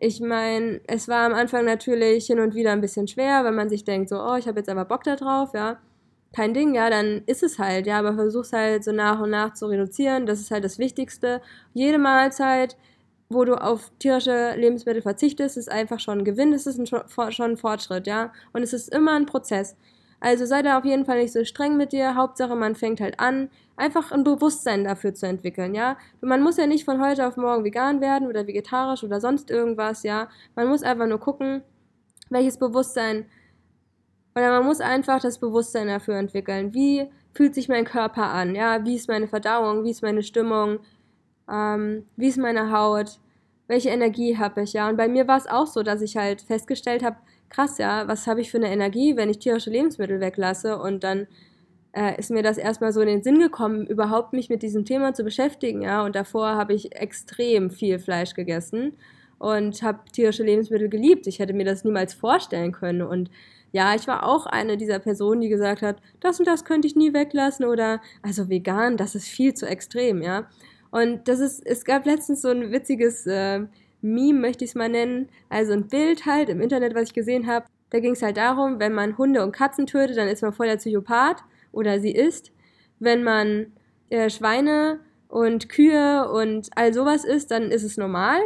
[0.00, 3.68] Ich meine, es war am Anfang natürlich hin und wieder ein bisschen schwer, wenn man
[3.68, 5.78] sich denkt, so, oh, ich habe jetzt aber Bock da drauf, ja
[6.34, 9.54] kein Ding, ja, dann ist es halt, ja, aber versuch's halt so nach und nach
[9.54, 10.26] zu reduzieren.
[10.26, 11.40] Das ist halt das Wichtigste.
[11.72, 12.76] Jede Mahlzeit,
[13.28, 17.52] wo du auf tierische Lebensmittel verzichtest, ist einfach schon ein Gewinn, das ist ein, schon
[17.52, 18.32] ein Fortschritt, ja.
[18.52, 19.76] Und es ist immer ein Prozess.
[20.24, 22.14] Also sei da auf jeden Fall nicht so streng mit dir.
[22.14, 25.98] Hauptsache, man fängt halt an, einfach ein Bewusstsein dafür zu entwickeln, ja.
[26.22, 30.02] Man muss ja nicht von heute auf morgen vegan werden oder vegetarisch oder sonst irgendwas,
[30.02, 30.30] ja.
[30.56, 31.62] Man muss einfach nur gucken,
[32.30, 33.26] welches Bewusstsein
[34.34, 36.72] oder man muss einfach das Bewusstsein dafür entwickeln.
[36.72, 38.54] Wie fühlt sich mein Körper an?
[38.54, 39.84] Ja, wie ist meine Verdauung?
[39.84, 40.78] Wie ist meine Stimmung?
[41.52, 43.20] Ähm, wie ist meine Haut?
[43.66, 44.72] Welche Energie habe ich?
[44.72, 47.18] Ja, und bei mir war es auch so, dass ich halt festgestellt habe,
[47.54, 50.78] krass, ja, was habe ich für eine Energie, wenn ich tierische Lebensmittel weglasse?
[50.78, 51.26] Und dann
[51.92, 55.14] äh, ist mir das erstmal so in den Sinn gekommen, überhaupt mich mit diesem Thema
[55.14, 55.82] zu beschäftigen.
[55.82, 58.96] Ja, und davor habe ich extrem viel Fleisch gegessen
[59.38, 61.26] und habe tierische Lebensmittel geliebt.
[61.26, 63.02] Ich hätte mir das niemals vorstellen können.
[63.02, 63.30] Und
[63.72, 66.96] ja, ich war auch eine dieser Personen, die gesagt hat, das und das könnte ich
[66.96, 70.48] nie weglassen oder also vegan, das ist viel zu extrem, ja.
[70.90, 73.66] Und das ist, es gab letztens so ein witziges äh,
[74.04, 77.46] Meme, möchte ich es mal nennen, also ein Bild halt im Internet, was ich gesehen
[77.46, 77.66] habe.
[77.90, 80.66] Da ging es halt darum, wenn man Hunde und Katzen tötet, dann ist man voll
[80.66, 82.52] der Psychopath oder sie ist.
[82.98, 83.72] Wenn man
[84.10, 88.40] äh, Schweine und Kühe und all sowas isst, dann ist es normal.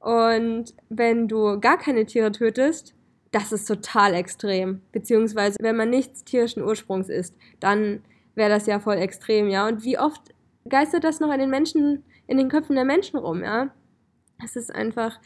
[0.00, 2.94] Und wenn du gar keine Tiere tötest,
[3.30, 4.80] das ist total extrem.
[4.90, 8.02] Beziehungsweise, wenn man nichts tierischen Ursprungs ist, dann
[8.34, 9.68] wäre das ja voll extrem, ja.
[9.68, 10.34] Und wie oft
[10.68, 13.70] geistert das noch in den Menschen, in den Köpfen der Menschen rum, ja?
[14.44, 15.18] Es ist einfach,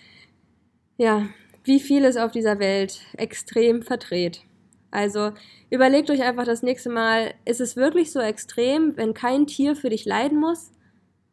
[0.97, 1.27] ja,
[1.65, 4.43] wie vieles auf dieser Welt extrem verdreht.
[4.91, 5.33] Also
[5.71, 9.91] überlegt euch einfach das nächste Mal, ist es wirklich so extrem, wenn kein Tier für
[9.91, 10.73] dich leiden muss?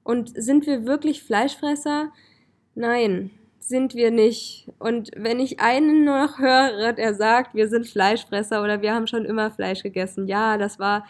[0.03, 2.11] Und sind wir wirklich Fleischfresser?
[2.75, 4.67] Nein, sind wir nicht.
[4.79, 9.07] Und wenn ich einen nur noch höre, der sagt, wir sind Fleischfresser oder wir haben
[9.07, 11.05] schon immer Fleisch gegessen, ja, das war.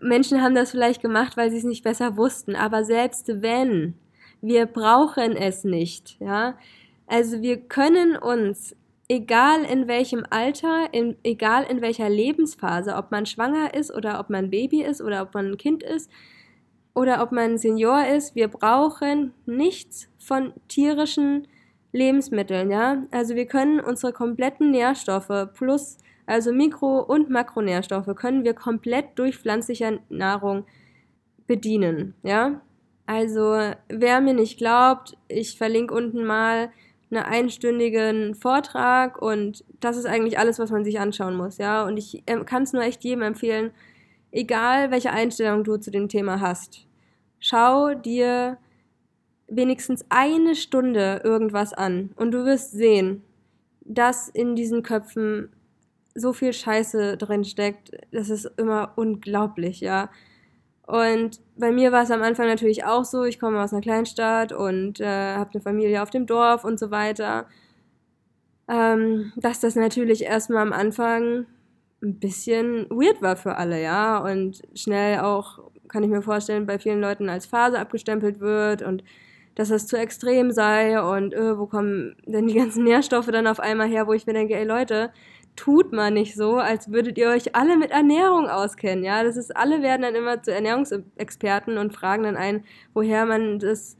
[0.00, 3.94] Menschen haben das vielleicht gemacht, weil sie es nicht besser wussten, aber selbst wenn,
[4.46, 6.56] wir brauchen es nicht, ja.
[7.06, 8.76] Also wir können uns
[9.08, 14.30] egal in welchem Alter, in, egal in welcher Lebensphase, ob man schwanger ist oder ob
[14.30, 16.10] man Baby ist oder ob man ein Kind ist
[16.94, 21.48] oder ob man Senior ist, wir brauchen nichts von tierischen
[21.92, 23.02] Lebensmitteln, ja?
[23.10, 29.36] Also wir können unsere kompletten Nährstoffe plus also Mikro- und Makronährstoffe können wir komplett durch
[29.36, 30.64] pflanzliche Nahrung
[31.46, 32.60] bedienen, ja?
[33.06, 36.70] Also, wer mir nicht glaubt, ich verlinke unten mal
[37.10, 41.84] einen einstündigen Vortrag und das ist eigentlich alles, was man sich anschauen muss, ja.
[41.84, 43.72] Und ich ähm, kann es nur echt jedem empfehlen,
[44.32, 46.86] egal welche Einstellung du zu dem Thema hast,
[47.38, 48.58] schau dir
[49.48, 53.22] wenigstens eine Stunde irgendwas an und du wirst sehen,
[53.84, 55.50] dass in diesen Köpfen
[56.14, 57.90] so viel Scheiße drin steckt.
[58.12, 60.10] Das ist immer unglaublich, ja.
[60.86, 64.52] Und bei mir war es am Anfang natürlich auch so, ich komme aus einer Kleinstadt
[64.52, 67.46] und äh, habe eine Familie auf dem Dorf und so weiter.
[68.68, 71.46] Ähm, dass das natürlich erstmal am Anfang
[72.02, 74.18] ein bisschen weird war für alle, ja.
[74.18, 79.04] Und schnell auch, kann ich mir vorstellen, bei vielen Leuten als Phase abgestempelt wird und
[79.54, 83.60] dass das zu extrem sei und äh, wo kommen denn die ganzen Nährstoffe dann auf
[83.60, 85.12] einmal her, wo ich mir denke, ey Leute,
[85.56, 89.04] tut man nicht so, als würdet ihr euch alle mit Ernährung auskennen.
[89.04, 93.58] Ja, das ist, alle werden dann immer zu Ernährungsexperten und fragen dann ein, woher man
[93.58, 93.96] das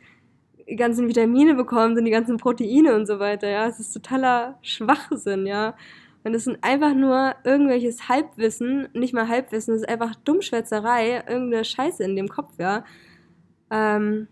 [0.69, 3.49] die ganzen Vitamine bekommt und die ganzen Proteine und so weiter.
[3.49, 5.47] Ja, es ist totaler Schwachsinn.
[5.47, 5.77] Ja,
[6.25, 11.65] und es sind einfach nur irgendwelches Halbwissen, nicht mal Halbwissen, es ist einfach Dummschwätzerei, irgendeine
[11.65, 12.53] Scheiße in dem Kopf.
[12.59, 12.85] Ja,
[13.71, 14.29] ähm,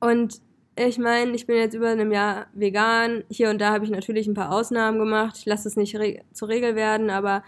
[0.00, 0.40] und
[0.76, 3.24] ich meine, ich bin jetzt über einem Jahr vegan.
[3.30, 5.36] Hier und da habe ich natürlich ein paar Ausnahmen gemacht.
[5.38, 7.42] Ich lasse es nicht re zur Regel werden, aber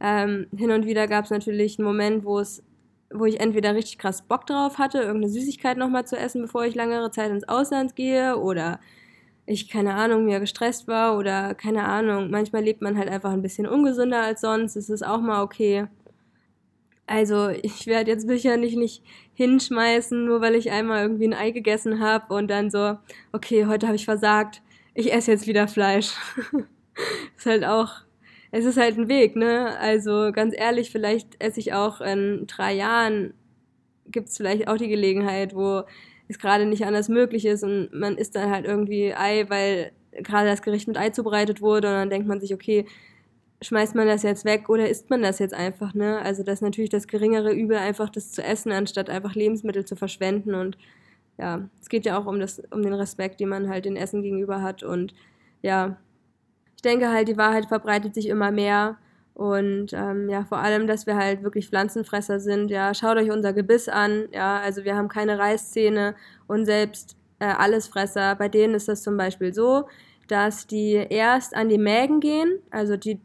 [0.00, 2.62] ähm, hin und wieder gab es natürlich einen Moment, wo es
[3.10, 6.74] wo ich entweder richtig krass Bock drauf hatte, irgendeine Süßigkeit nochmal zu essen, bevor ich
[6.74, 8.80] längere Zeit ins Ausland gehe oder
[9.46, 12.30] ich, keine Ahnung, mir gestresst war oder keine Ahnung.
[12.30, 14.74] Manchmal lebt man halt einfach ein bisschen ungesünder als sonst.
[14.74, 15.86] Das ist auch mal okay.
[17.06, 19.02] Also ich werde jetzt sicherlich nicht
[19.34, 22.96] hinschmeißen, nur weil ich einmal irgendwie ein Ei gegessen habe und dann so,
[23.32, 24.62] okay, heute habe ich versagt,
[24.94, 26.12] ich esse jetzt wieder Fleisch.
[27.36, 27.92] ist halt auch,
[28.52, 29.76] es ist halt ein Weg, ne?
[29.78, 33.34] Also ganz ehrlich, vielleicht esse ich auch in drei Jahren,
[34.06, 35.82] gibt es vielleicht auch die Gelegenheit, wo
[36.28, 40.48] es gerade nicht anders möglich ist und man isst dann halt irgendwie Ei, weil gerade
[40.48, 42.86] das Gericht mit Ei zubereitet wurde und dann denkt man sich, okay,
[43.64, 46.20] schmeißt man das jetzt weg oder isst man das jetzt einfach, ne?
[46.20, 49.96] Also das ist natürlich das geringere Übel, einfach das zu essen, anstatt einfach Lebensmittel zu
[49.96, 50.78] verschwenden und
[51.38, 54.22] ja, es geht ja auch um das, um den Respekt, den man halt den Essen
[54.22, 55.14] gegenüber hat und
[55.62, 55.96] ja,
[56.76, 58.98] ich denke halt, die Wahrheit verbreitet sich immer mehr
[59.34, 63.52] und ähm, ja, vor allem, dass wir halt wirklich Pflanzenfresser sind, ja, schaut euch unser
[63.52, 66.14] Gebiss an, ja, also wir haben keine Reißzähne
[66.46, 69.88] und selbst äh, Allesfresser, bei denen ist das zum Beispiel so,
[70.28, 73.20] dass die erst an die Mägen gehen, also die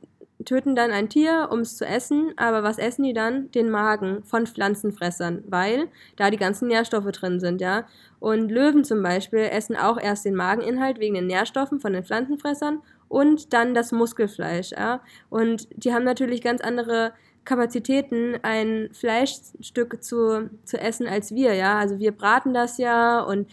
[0.45, 3.51] töten dann ein Tier, um es zu essen, aber was essen die dann?
[3.51, 7.85] Den Magen von Pflanzenfressern, weil da die ganzen Nährstoffe drin sind, ja.
[8.19, 12.81] Und Löwen zum Beispiel essen auch erst den Mageninhalt wegen den Nährstoffen von den Pflanzenfressern
[13.07, 15.01] und dann das Muskelfleisch, ja.
[15.29, 21.77] Und die haben natürlich ganz andere Kapazitäten, ein Fleischstück zu, zu essen als wir, ja.
[21.77, 23.49] Also wir braten das ja und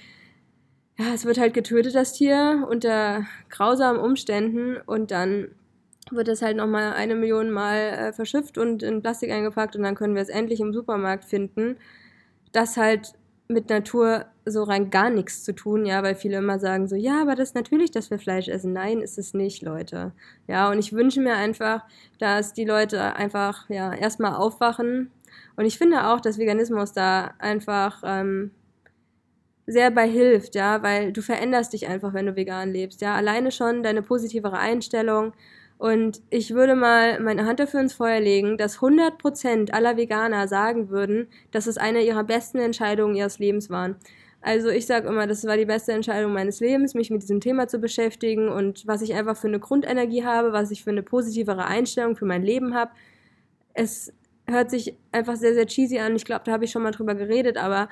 [0.98, 5.48] ja, es wird halt getötet, das Tier, unter grausamen Umständen und dann
[6.10, 9.94] wird es halt nochmal eine Million Mal äh, verschifft und in Plastik eingepackt und dann
[9.94, 11.76] können wir es endlich im Supermarkt finden.
[12.52, 13.12] Das halt
[13.48, 17.22] mit Natur so rein gar nichts zu tun, ja, weil viele immer sagen so, ja,
[17.22, 18.72] aber das ist natürlich, dass wir Fleisch essen.
[18.72, 20.12] Nein, ist es nicht, Leute.
[20.48, 21.82] Ja, und ich wünsche mir einfach,
[22.18, 25.10] dass die Leute einfach, ja, erstmal aufwachen.
[25.56, 28.50] Und ich finde auch, dass Veganismus da einfach ähm,
[29.66, 33.14] sehr bei hilft, ja, weil du veränderst dich einfach, wenn du vegan lebst, ja.
[33.14, 35.32] Alleine schon deine positivere Einstellung,
[35.78, 40.88] und ich würde mal meine Hand dafür ins Feuer legen, dass 100% aller Veganer sagen
[40.88, 43.96] würden, dass es eine ihrer besten Entscheidungen ihres Lebens waren.
[44.40, 47.68] Also ich sage immer, das war die beste Entscheidung meines Lebens, mich mit diesem Thema
[47.68, 51.66] zu beschäftigen und was ich einfach für eine Grundenergie habe, was ich für eine positivere
[51.66, 52.92] Einstellung für mein Leben habe.
[53.74, 54.12] Es
[54.46, 56.16] hört sich einfach sehr, sehr cheesy an.
[56.16, 57.88] Ich glaube, da habe ich schon mal drüber geredet, aber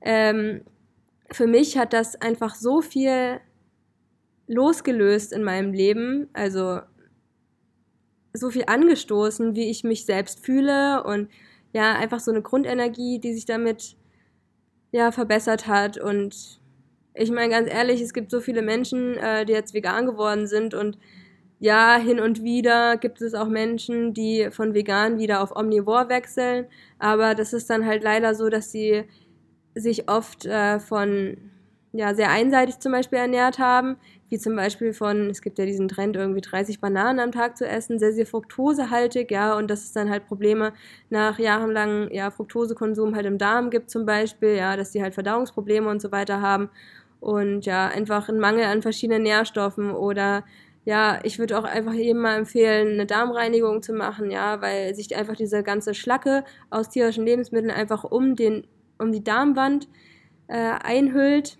[0.00, 0.62] ähm,
[1.30, 3.40] für mich hat das einfach so viel
[4.48, 6.28] losgelöst in meinem Leben.
[6.32, 6.80] Also
[8.32, 11.28] so viel angestoßen, wie ich mich selbst fühle und
[11.72, 13.96] ja, einfach so eine Grundenergie, die sich damit
[14.90, 16.60] ja verbessert hat und
[17.14, 20.74] ich meine ganz ehrlich, es gibt so viele Menschen, äh, die jetzt vegan geworden sind
[20.74, 20.98] und
[21.60, 26.66] ja, hin und wieder gibt es auch Menschen, die von vegan wieder auf omnivor wechseln,
[26.98, 29.04] aber das ist dann halt leider so, dass sie
[29.74, 31.36] sich oft äh, von
[31.92, 33.96] ja, sehr einseitig zum Beispiel ernährt haben,
[34.32, 37.68] wie zum Beispiel von, es gibt ja diesen Trend, irgendwie 30 Bananen am Tag zu
[37.68, 40.72] essen, sehr, sehr fruktosehaltig, ja, und dass es dann halt Probleme
[41.10, 45.86] nach jahrelangen, ja, Fructosekonsum halt im Darm gibt zum Beispiel, ja, dass die halt Verdauungsprobleme
[45.86, 46.70] und so weiter haben
[47.20, 50.44] und ja, einfach ein Mangel an verschiedenen Nährstoffen oder
[50.86, 55.14] ja, ich würde auch einfach jedem mal empfehlen, eine Darmreinigung zu machen, ja, weil sich
[55.14, 58.66] einfach diese ganze Schlacke aus tierischen Lebensmitteln einfach um den,
[58.98, 59.88] um die Darmwand
[60.48, 61.58] äh, einhüllt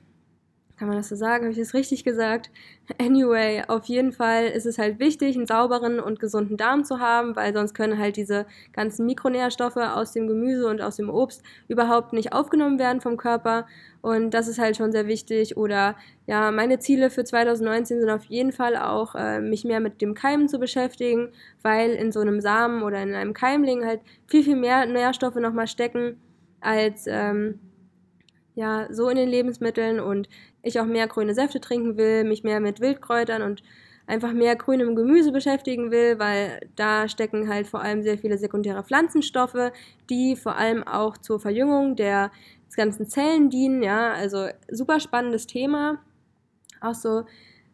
[0.79, 1.45] kann man das so sagen?
[1.45, 2.51] Habe ich das richtig gesagt?
[2.99, 7.37] Anyway, auf jeden Fall ist es halt wichtig, einen sauberen und gesunden Darm zu haben,
[7.37, 12.13] weil sonst können halt diese ganzen Mikronährstoffe aus dem Gemüse und aus dem Obst überhaupt
[12.13, 13.67] nicht aufgenommen werden vom Körper.
[14.01, 15.57] Und das ist halt schon sehr wichtig.
[15.57, 20.01] Oder ja, meine Ziele für 2019 sind auf jeden Fall auch, äh, mich mehr mit
[20.01, 21.29] dem Keimen zu beschäftigen,
[21.63, 25.69] weil in so einem Samen oder in einem Keimling halt viel, viel mehr Nährstoffe nochmal
[25.69, 26.21] stecken
[26.61, 27.61] als ähm,
[28.55, 30.29] ja, so in den Lebensmitteln und
[30.63, 33.63] ich auch mehr grüne Säfte trinken will, mich mehr mit Wildkräutern und
[34.07, 38.83] einfach mehr grünem Gemüse beschäftigen will, weil da stecken halt vor allem sehr viele sekundäre
[38.83, 39.73] Pflanzenstoffe,
[40.11, 42.31] die vor allem auch zur Verjüngung der
[42.75, 45.99] ganzen Zellen dienen, ja, also super spannendes Thema,
[46.81, 47.25] auch so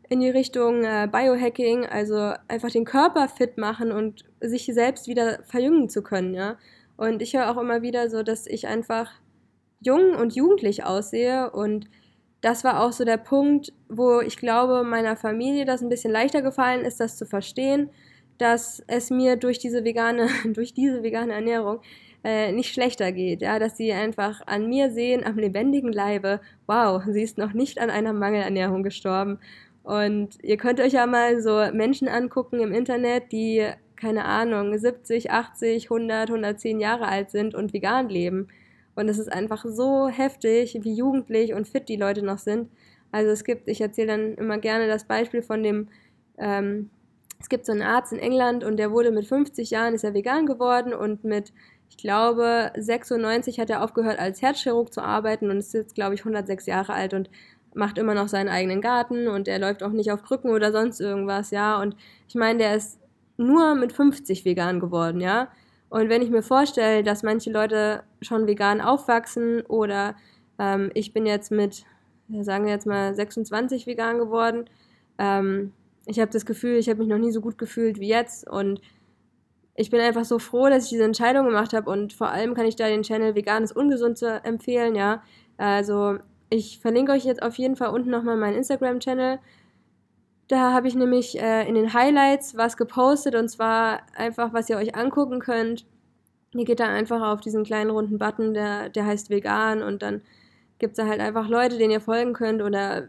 [0.09, 5.41] in die Richtung äh, Biohacking, also einfach den Körper fit machen und sich selbst wieder
[5.45, 6.57] verjüngen zu können, ja.
[6.97, 9.13] Und ich höre auch immer wieder so, dass ich einfach
[9.81, 11.51] jung und jugendlich aussehe.
[11.51, 11.89] Und
[12.41, 16.43] das war auch so der Punkt, wo ich glaube, meiner Familie das ein bisschen leichter
[16.43, 17.91] gefallen ist, das zu verstehen,
[18.39, 21.81] dass es mir durch diese vegane, durch diese vegane Ernährung
[22.25, 27.03] äh, nicht schlechter geht, ja, dass sie einfach an mir sehen, am lebendigen Leibe, wow,
[27.09, 29.39] sie ist noch nicht an einer Mangelernährung gestorben.
[29.83, 35.31] Und ihr könnt euch ja mal so Menschen angucken im Internet, die, keine Ahnung, 70,
[35.31, 38.49] 80, 100, 110 Jahre alt sind und vegan leben.
[38.99, 42.69] Und es ist einfach so heftig, wie jugendlich und fit die Leute noch sind.
[43.13, 45.87] Also es gibt, ich erzähle dann immer gerne das Beispiel von dem,
[46.37, 46.91] ähm,
[47.39, 50.15] es gibt so einen Arzt in England und der wurde mit 50 Jahren, ist er
[50.15, 51.53] vegan geworden und mit,
[51.89, 56.23] ich glaube, 96 hat er aufgehört als Herzchirurg zu arbeiten und ist jetzt, glaube ich,
[56.23, 57.31] 106 Jahre alt und
[57.75, 60.99] macht immer noch seinen eigenen Garten und er läuft auch nicht auf Krücken oder sonst
[61.01, 61.81] irgendwas, ja.
[61.81, 61.95] Und
[62.27, 62.99] ich meine, der ist
[63.37, 65.53] nur mit 50 vegan geworden, ja.
[65.91, 70.17] Und wenn ich mir vorstelle, dass manche Leute schon vegan aufwachsen oder
[70.59, 71.85] ähm, ich bin jetzt mit,
[72.41, 74.69] sagen wir jetzt mal, 26 vegan geworden,
[75.19, 75.73] ähm,
[76.07, 78.81] ich habe das Gefühl, ich habe mich noch nie so gut gefühlt wie jetzt und
[79.75, 82.67] ich bin einfach so froh, dass ich diese Entscheidung gemacht habe und vor allem kann
[82.67, 85.23] ich da den Channel Veganes Ungesund empfehlen, ja.
[85.57, 86.19] Also
[86.51, 89.39] ich verlinke euch jetzt auf jeden Fall unten nochmal meinen Instagram-Channel.
[90.49, 94.79] Da habe ich nämlich äh, in den Highlights was gepostet und zwar einfach, was ihr
[94.79, 95.87] euch angucken könnt.
[96.55, 100.23] Ihr geht dann einfach auf diesen kleinen runden Button, der, der heißt vegan und dann
[100.79, 103.09] gibt es da halt einfach Leute, denen ihr folgen könnt oder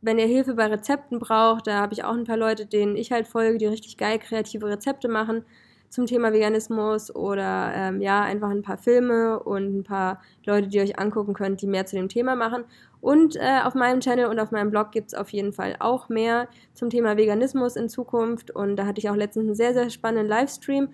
[0.00, 3.12] wenn ihr Hilfe bei Rezepten braucht, da habe ich auch ein paar Leute, denen ich
[3.12, 5.44] halt folge, die richtig geil kreative Rezepte machen
[5.92, 10.78] zum Thema Veganismus oder ähm, ja, einfach ein paar Filme und ein paar Leute, die
[10.78, 12.64] ihr euch angucken könnt, die mehr zu dem Thema machen.
[13.02, 16.08] Und äh, auf meinem Channel und auf meinem Blog gibt es auf jeden Fall auch
[16.08, 18.50] mehr zum Thema Veganismus in Zukunft.
[18.50, 20.88] Und da hatte ich auch letztens einen sehr, sehr spannenden Livestream,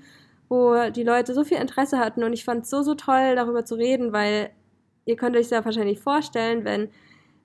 [0.48, 2.24] wo die Leute so viel Interesse hatten.
[2.24, 4.50] Und ich fand es so, so toll, darüber zu reden, weil
[5.04, 6.88] ihr könnt euch ja wahrscheinlich vorstellen, wenn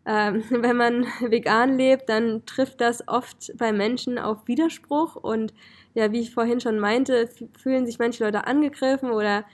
[0.05, 5.53] ähm, wenn man vegan lebt, dann trifft das oft bei Menschen auf Widerspruch und
[5.93, 9.45] ja, wie ich vorhin schon meinte, fühlen sich manche Leute angegriffen oder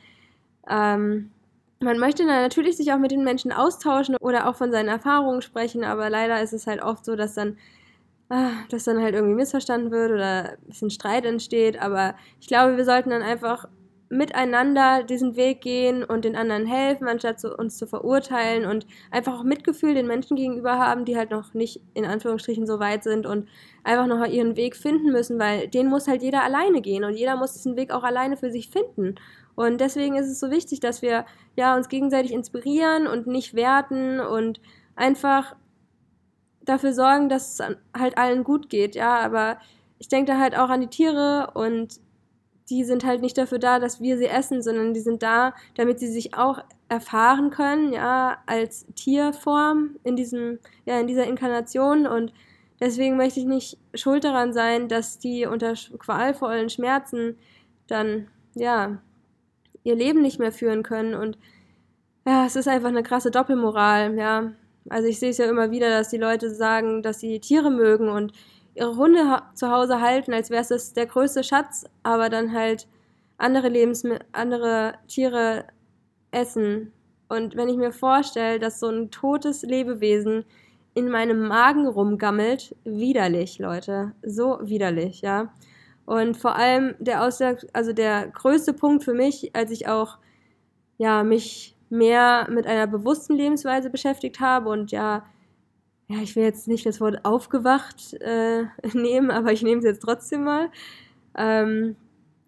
[0.69, 1.31] ähm,
[1.81, 5.41] man möchte dann natürlich sich auch mit den Menschen austauschen oder auch von seinen Erfahrungen
[5.41, 7.57] sprechen, aber leider ist es halt oft so, dass dann,
[8.29, 11.81] ah, dass dann halt irgendwie missverstanden wird oder ein bisschen Streit entsteht.
[11.81, 13.67] Aber ich glaube, wir sollten dann einfach
[14.09, 19.39] miteinander diesen Weg gehen und den anderen helfen, anstatt zu, uns zu verurteilen und einfach
[19.39, 23.27] auch Mitgefühl den Menschen gegenüber haben, die halt noch nicht in Anführungsstrichen so weit sind
[23.27, 23.47] und
[23.83, 27.35] einfach noch ihren Weg finden müssen, weil den muss halt jeder alleine gehen und jeder
[27.35, 29.15] muss diesen Weg auch alleine für sich finden.
[29.55, 34.19] Und deswegen ist es so wichtig, dass wir ja uns gegenseitig inspirieren und nicht werten
[34.19, 34.59] und
[34.95, 35.55] einfach
[36.63, 39.59] dafür sorgen, dass es halt allen gut geht, ja, aber
[39.99, 41.99] ich denke da halt auch an die Tiere und
[42.69, 45.99] die sind halt nicht dafür da, dass wir sie essen, sondern die sind da, damit
[45.99, 52.33] sie sich auch erfahren können, ja, als Tierform in diesem, ja, in dieser Inkarnation und
[52.79, 57.37] deswegen möchte ich nicht schuld daran sein, dass die unter qualvollen Schmerzen
[57.87, 59.01] dann, ja,
[59.83, 61.37] ihr Leben nicht mehr führen können und
[62.25, 64.51] ja, es ist einfach eine krasse Doppelmoral, ja.
[64.89, 68.09] Also ich sehe es ja immer wieder, dass die Leute sagen, dass sie Tiere mögen
[68.09, 68.33] und
[68.79, 72.87] ihre Hunde zu Hause halten, als wäre es der größte Schatz, aber dann halt
[73.37, 75.65] andere Lebensmittel, andere Tiere
[76.31, 76.91] essen.
[77.27, 80.45] Und wenn ich mir vorstelle, dass so ein totes Lebewesen
[80.93, 82.75] in meinem Magen rumgammelt.
[82.83, 84.13] Widerlich, Leute.
[84.23, 85.53] So widerlich, ja.
[86.05, 90.17] Und vor allem der Ausschlag, also der größte Punkt für mich, als ich auch
[90.97, 95.23] ja, mich mehr mit einer bewussten Lebensweise beschäftigt habe und ja,
[96.09, 100.01] ja, ich will jetzt nicht das Wort aufgewacht äh, nehmen, aber ich nehme es jetzt
[100.01, 100.69] trotzdem mal.
[101.37, 101.95] Ähm,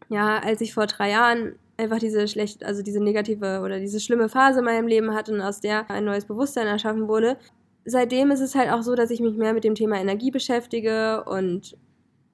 [0.09, 4.29] ja, als ich vor drei Jahren einfach diese schlecht, also diese negative oder diese schlimme
[4.29, 7.37] Phase in meinem Leben hatte und aus der ein neues Bewusstsein erschaffen wurde.
[7.85, 11.23] Seitdem ist es halt auch so, dass ich mich mehr mit dem Thema Energie beschäftige
[11.25, 11.77] und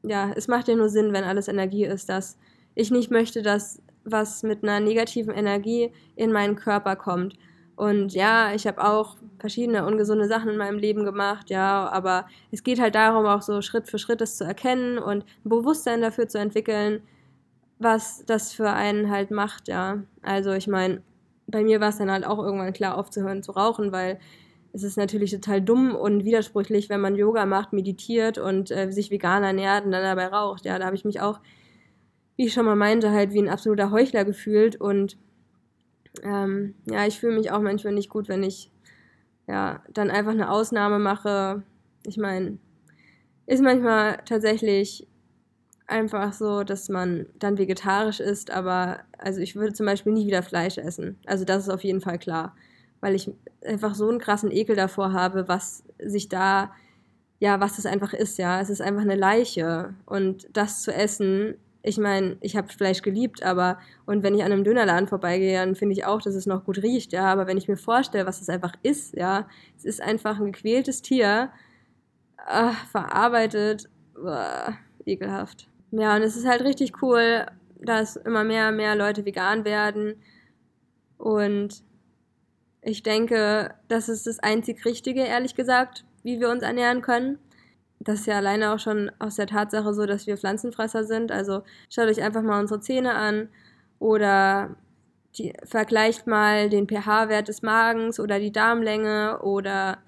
[0.03, 2.37] ja, es macht ja nur Sinn, wenn alles Energie ist, dass
[2.75, 7.35] ich nicht möchte, dass was mit einer negativen Energie in meinen Körper kommt.
[7.77, 12.63] Und ja, ich habe auch verschiedene ungesunde Sachen in meinem Leben gemacht, ja, aber es
[12.63, 16.27] geht halt darum, auch so Schritt für Schritt das zu erkennen und ein Bewusstsein dafür
[16.27, 17.03] zu entwickeln,
[17.79, 20.03] was das für einen halt macht, ja.
[20.23, 21.03] Also ich meine,
[21.47, 24.19] bei mir war es dann halt auch irgendwann klar aufzuhören zu rauchen, weil
[24.73, 29.11] es ist natürlich total dumm und widersprüchlich, wenn man Yoga macht, meditiert und äh, sich
[29.11, 30.65] vegan ernährt und dann dabei raucht.
[30.65, 31.39] Ja, da habe ich mich auch,
[32.37, 35.17] wie ich schon mal meinte, halt wie ein absoluter Heuchler gefühlt und
[36.23, 38.71] ähm, ja, ich fühle mich auch manchmal nicht gut, wenn ich
[39.47, 41.63] ja dann einfach eine Ausnahme mache.
[42.03, 42.57] Ich meine,
[43.45, 45.07] ist manchmal tatsächlich
[45.87, 50.43] einfach so, dass man dann vegetarisch ist, aber also ich würde zum Beispiel nie wieder
[50.43, 51.17] Fleisch essen.
[51.25, 52.55] Also das ist auf jeden Fall klar,
[52.99, 53.31] weil ich
[53.65, 56.73] einfach so einen krassen Ekel davor habe, was sich da,
[57.39, 58.59] ja, was das einfach ist, ja.
[58.59, 61.55] Es ist einfach eine Leiche und das zu essen,
[61.87, 65.75] ich meine, ich habe Fleisch geliebt, aber und wenn ich an einem Dönerladen vorbeigehe, dann
[65.75, 67.25] finde ich auch, dass es noch gut riecht, ja.
[67.25, 71.01] Aber wenn ich mir vorstelle, was es einfach ist, ja, es ist einfach ein gequältes
[71.01, 71.49] Tier,
[72.45, 75.69] ach, verarbeitet, boah, ekelhaft.
[75.91, 77.45] Ja, und es ist halt richtig cool,
[77.79, 80.15] dass immer mehr und mehr Leute vegan werden.
[81.17, 81.83] Und
[82.81, 87.39] ich denke, das ist das einzig Richtige, ehrlich gesagt, wie wir uns ernähren können.
[87.99, 91.31] Das ist ja alleine auch schon aus der Tatsache so, dass wir Pflanzenfresser sind.
[91.31, 93.49] Also schaut euch einfach mal unsere Zähne an
[93.99, 94.75] oder
[95.37, 99.99] die, vergleicht mal den pH-Wert des Magens oder die Darmlänge oder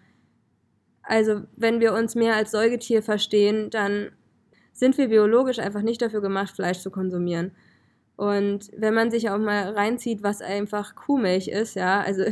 [1.02, 4.12] also wenn wir uns mehr als Säugetier verstehen, dann
[4.74, 7.52] sind wir biologisch einfach nicht dafür gemacht, Fleisch zu konsumieren.
[8.16, 12.26] Und wenn man sich auch mal reinzieht, was einfach Kuhmilch ist, ja, also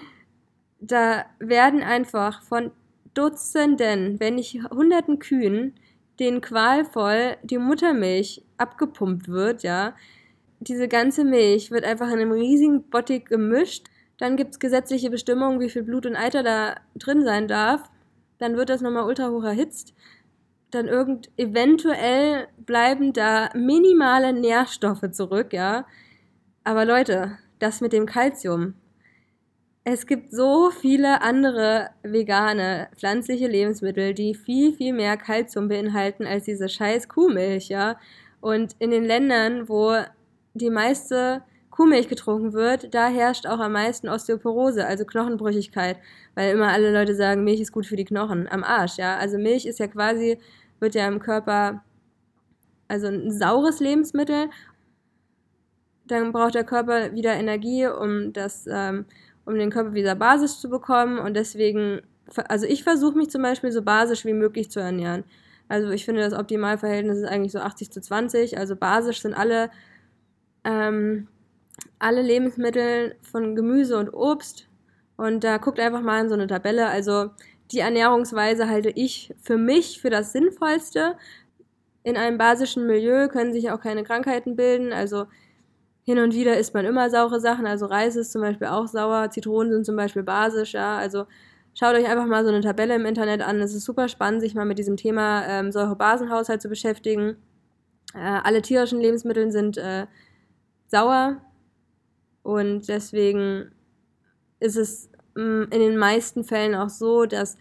[0.80, 2.70] da werden einfach von
[3.16, 5.74] Dutzenden, wenn nicht hunderten Kühen,
[6.20, 9.94] denen qualvoll die Muttermilch abgepumpt wird, ja.
[10.60, 13.86] Diese ganze Milch wird einfach in einem riesigen Bottich gemischt.
[14.18, 17.90] Dann gibt es gesetzliche Bestimmungen, wie viel Blut und Eiter da drin sein darf.
[18.38, 19.94] Dann wird das nochmal ultra hoch erhitzt
[20.70, 25.86] dann irgend eventuell bleiben da minimale Nährstoffe zurück, ja.
[26.64, 28.74] Aber Leute, das mit dem Kalzium.
[29.88, 36.42] Es gibt so viele andere vegane, pflanzliche Lebensmittel, die viel, viel mehr Kalzium beinhalten als
[36.42, 37.96] diese scheiß Kuhmilch, ja.
[38.40, 39.94] Und in den Ländern, wo
[40.54, 45.98] die meiste Kuhmilch getrunken wird, da herrscht auch am meisten Osteoporose, also Knochenbrüchigkeit,
[46.34, 48.48] weil immer alle Leute sagen, Milch ist gut für die Knochen.
[48.48, 49.16] Am Arsch, ja.
[49.18, 50.40] Also Milch ist ja quasi,
[50.80, 51.84] wird ja im Körper,
[52.88, 54.50] also ein saures Lebensmittel.
[56.06, 59.06] Dann braucht der Körper wieder Energie, um das, ähm,
[59.46, 61.18] um den Körper wieder basisch zu bekommen.
[61.18, 62.02] Und deswegen,
[62.48, 65.24] also ich versuche mich zum Beispiel so basisch wie möglich zu ernähren.
[65.68, 68.58] Also ich finde, das Optimalverhältnis ist eigentlich so 80 zu 20.
[68.58, 69.70] Also basisch sind alle
[70.64, 71.28] ähm,
[71.98, 74.68] alle Lebensmittel von Gemüse und Obst.
[75.16, 76.88] Und da guckt einfach mal in so eine Tabelle.
[76.88, 77.30] Also
[77.72, 81.16] die Ernährungsweise halte ich für mich für das Sinnvollste.
[82.02, 84.92] In einem basischen Milieu können sich auch keine Krankheiten bilden.
[84.92, 85.26] Also
[86.06, 87.66] hin und wieder isst man immer saure Sachen.
[87.66, 89.28] Also Reis ist zum Beispiel auch sauer.
[89.30, 90.72] Zitronen sind zum Beispiel basisch.
[90.72, 91.26] Ja, also
[91.74, 93.60] schaut euch einfach mal so eine Tabelle im Internet an.
[93.60, 97.36] Es ist super spannend, sich mal mit diesem Thema ähm, Säure-Basen-Haushalt zu beschäftigen.
[98.14, 100.06] Äh, alle tierischen Lebensmittel sind äh,
[100.86, 101.42] sauer,
[102.46, 103.72] und deswegen
[104.60, 107.58] ist es mm, in den meisten Fällen auch so, dass,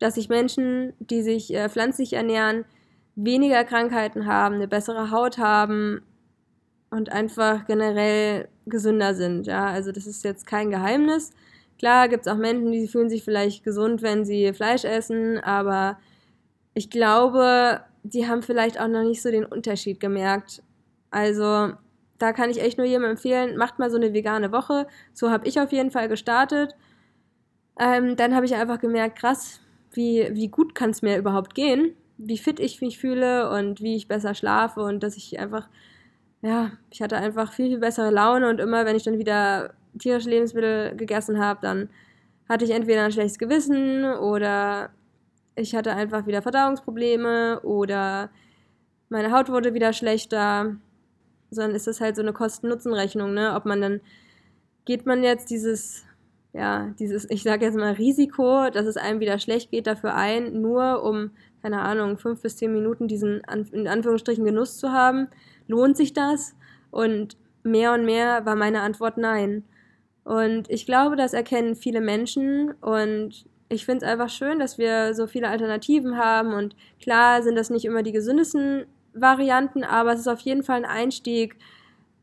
[0.00, 2.64] dass sich Menschen, die sich äh, pflanzlich ernähren,
[3.14, 6.02] weniger Krankheiten haben, eine bessere Haut haben
[6.90, 9.46] und einfach generell gesünder sind.
[9.46, 11.32] Ja, also das ist jetzt kein Geheimnis.
[11.78, 15.98] Klar gibt es auch Menschen, die fühlen sich vielleicht gesund, wenn sie Fleisch essen, aber
[16.74, 20.62] ich glaube, die haben vielleicht auch noch nicht so den Unterschied gemerkt.
[21.10, 21.72] Also
[22.18, 24.86] da kann ich echt nur jedem empfehlen, macht mal so eine vegane Woche.
[25.12, 26.74] So habe ich auf jeden Fall gestartet.
[27.78, 29.60] Ähm, dann habe ich einfach gemerkt, krass,
[29.92, 33.96] wie, wie gut kann es mir überhaupt gehen, wie fit ich mich fühle und wie
[33.96, 35.68] ich besser schlafe und dass ich einfach,
[36.42, 40.30] ja, ich hatte einfach viel, viel bessere Laune und immer, wenn ich dann wieder tierische
[40.30, 41.88] Lebensmittel gegessen habe, dann
[42.48, 44.90] hatte ich entweder ein schlechtes Gewissen oder
[45.56, 48.30] ich hatte einfach wieder Verdauungsprobleme oder
[49.08, 50.76] meine Haut wurde wieder schlechter.
[51.50, 53.54] Sondern ist das halt so eine Kosten-Nutzen-Rechnung, ne?
[53.54, 54.00] Ob man dann,
[54.84, 56.02] geht man jetzt dieses,
[56.52, 60.60] ja, dieses, ich sage jetzt mal Risiko, dass es einem wieder schlecht geht, dafür ein,
[60.60, 61.30] nur um,
[61.62, 65.28] keine Ahnung, fünf bis zehn Minuten diesen, in Anführungsstrichen, Genuss zu haben?
[65.66, 66.54] Lohnt sich das?
[66.90, 69.64] Und mehr und mehr war meine Antwort nein.
[70.24, 75.14] Und ich glaube, das erkennen viele Menschen und ich finde es einfach schön, dass wir
[75.14, 80.20] so viele Alternativen haben und klar sind das nicht immer die gesündesten Varianten, aber es
[80.20, 81.56] ist auf jeden Fall ein Einstieg,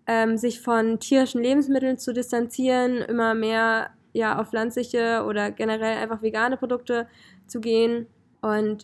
[0.05, 6.21] ähm, sich von tierischen Lebensmitteln zu distanzieren, immer mehr ja, auf pflanzliche oder generell einfach
[6.21, 7.07] vegane Produkte
[7.47, 8.07] zu gehen
[8.41, 8.83] und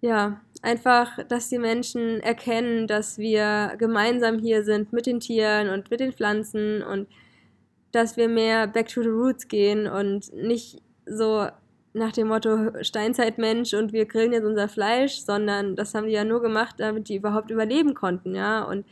[0.00, 5.90] ja, einfach, dass die Menschen erkennen, dass wir gemeinsam hier sind mit den Tieren und
[5.90, 7.08] mit den Pflanzen und
[7.90, 11.48] dass wir mehr back to the roots gehen und nicht so
[11.94, 16.24] nach dem Motto Steinzeitmensch und wir grillen jetzt unser Fleisch, sondern das haben die ja
[16.24, 18.62] nur gemacht, damit die überhaupt überleben konnten, ja.
[18.62, 18.86] Und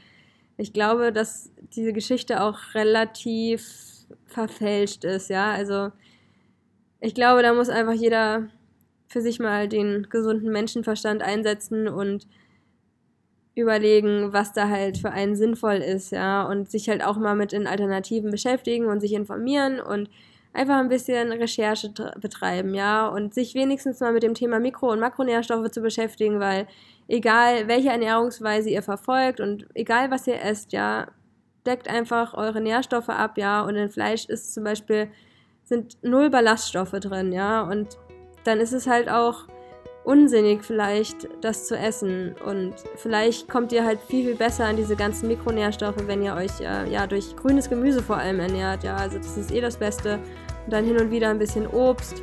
[0.59, 3.63] ich glaube, dass diese Geschichte auch relativ
[4.27, 5.51] verfälscht ist, ja.
[5.53, 5.93] Also
[7.01, 8.49] ich glaube, da muss einfach jeder
[9.11, 12.29] für sich mal den gesunden Menschenverstand einsetzen und
[13.57, 17.51] überlegen, was da halt für einen sinnvoll ist, ja, und sich halt auch mal mit
[17.51, 20.09] den Alternativen beschäftigen und sich informieren und
[20.53, 25.01] einfach ein bisschen Recherche betreiben, ja, und sich wenigstens mal mit dem Thema Mikro- und
[25.01, 26.69] Makronährstoffe zu beschäftigen, weil
[27.09, 31.09] egal welche Ernährungsweise ihr verfolgt und egal was ihr esst, ja,
[31.67, 35.09] deckt einfach eure Nährstoffe ab, ja, und in Fleisch ist zum Beispiel
[35.65, 37.99] sind null Ballaststoffe drin, ja, und
[38.45, 39.45] dann ist es halt auch
[40.05, 42.35] unsinnig vielleicht, das zu essen.
[42.45, 46.61] Und vielleicht kommt ihr halt viel, viel besser an diese ganzen Mikronährstoffe, wenn ihr euch
[46.61, 48.83] äh, ja durch grünes Gemüse vor allem ernährt.
[48.83, 50.19] Ja, also das ist eh das Beste.
[50.65, 52.23] Und dann hin und wieder ein bisschen Obst.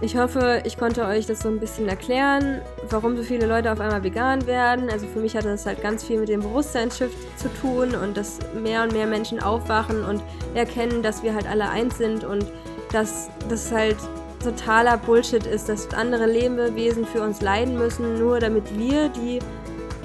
[0.00, 2.60] Ich hoffe, ich konnte euch das so ein bisschen erklären,
[2.90, 4.90] warum so viele Leute auf einmal vegan werden.
[4.90, 8.40] Also für mich hatte das halt ganz viel mit dem Bewusstseinsschiff zu tun und dass
[8.52, 10.20] mehr und mehr Menschen aufwachen und
[10.54, 12.46] erkennen, dass wir halt alle eins sind und
[12.90, 13.96] dass das halt
[14.42, 19.38] totaler Bullshit ist, dass andere Lebewesen für uns leiden müssen, nur damit wir die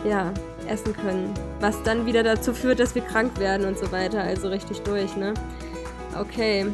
[0.08, 0.32] ja,
[0.68, 1.34] essen können.
[1.60, 4.22] Was dann wieder dazu führt, dass wir krank werden und so weiter.
[4.22, 5.34] Also richtig durch, ne?
[6.20, 6.68] Okay.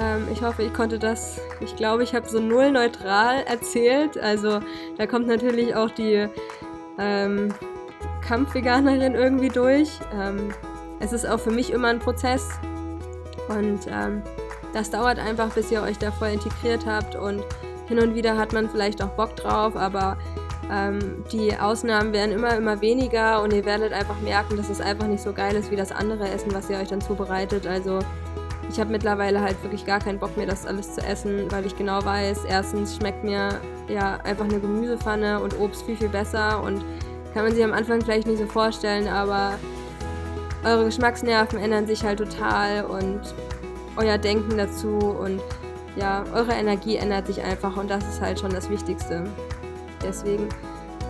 [0.00, 1.40] Ähm, ich hoffe, ich konnte das.
[1.60, 4.18] Ich glaube, ich habe so null neutral erzählt.
[4.18, 4.60] Also
[4.96, 6.26] da kommt natürlich auch die
[6.98, 7.52] ähm,
[8.26, 9.90] Kampfveganerin irgendwie durch.
[10.14, 10.52] Ähm,
[11.00, 12.48] es ist auch für mich immer ein Prozess.
[13.48, 14.22] Und ähm,
[14.72, 17.42] das dauert einfach, bis ihr euch da voll integriert habt und
[17.88, 20.16] hin und wieder hat man vielleicht auch Bock drauf, aber
[20.70, 25.06] ähm, die Ausnahmen werden immer, immer weniger und ihr werdet einfach merken, dass es einfach
[25.06, 27.66] nicht so geil ist wie das andere Essen, was ihr euch dann zubereitet.
[27.66, 27.98] Also
[28.70, 31.76] ich habe mittlerweile halt wirklich gar keinen Bock mehr, das alles zu essen, weil ich
[31.76, 36.82] genau weiß, erstens schmeckt mir ja einfach eine Gemüsepfanne und Obst viel, viel besser und
[37.34, 39.58] kann man sich am Anfang vielleicht nicht so vorstellen, aber
[40.64, 43.20] eure Geschmacksnerven ändern sich halt total und
[43.96, 45.40] euer Denken dazu und
[45.96, 49.24] ja, eure Energie ändert sich einfach und das ist halt schon das Wichtigste.
[50.02, 50.48] Deswegen,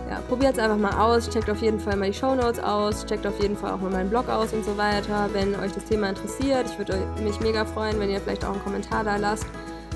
[0.09, 3.05] ja, probiert es einfach mal aus, checkt auf jeden Fall mal die Show Notes aus,
[3.05, 5.85] checkt auf jeden Fall auch mal meinen Blog aus und so weiter, wenn euch das
[5.85, 6.65] Thema interessiert.
[6.69, 9.45] Ich würde mich mega freuen, wenn ihr vielleicht auch einen Kommentar da lasst,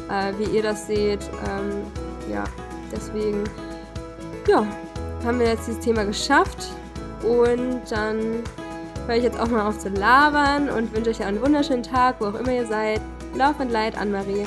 [0.10, 1.30] äh, wie ihr das seht.
[1.50, 1.84] Ähm,
[2.32, 2.46] ja,
[2.92, 3.44] deswegen,
[4.48, 4.66] ja,
[5.26, 6.70] haben wir jetzt dieses Thema geschafft
[7.24, 8.44] und dann
[9.08, 12.26] höre ich jetzt auch mal auf zu labern und wünsche euch einen wunderschönen Tag, wo
[12.26, 13.02] auch immer ihr seid.
[13.36, 14.46] Lauf und Leid, Anne-Marie.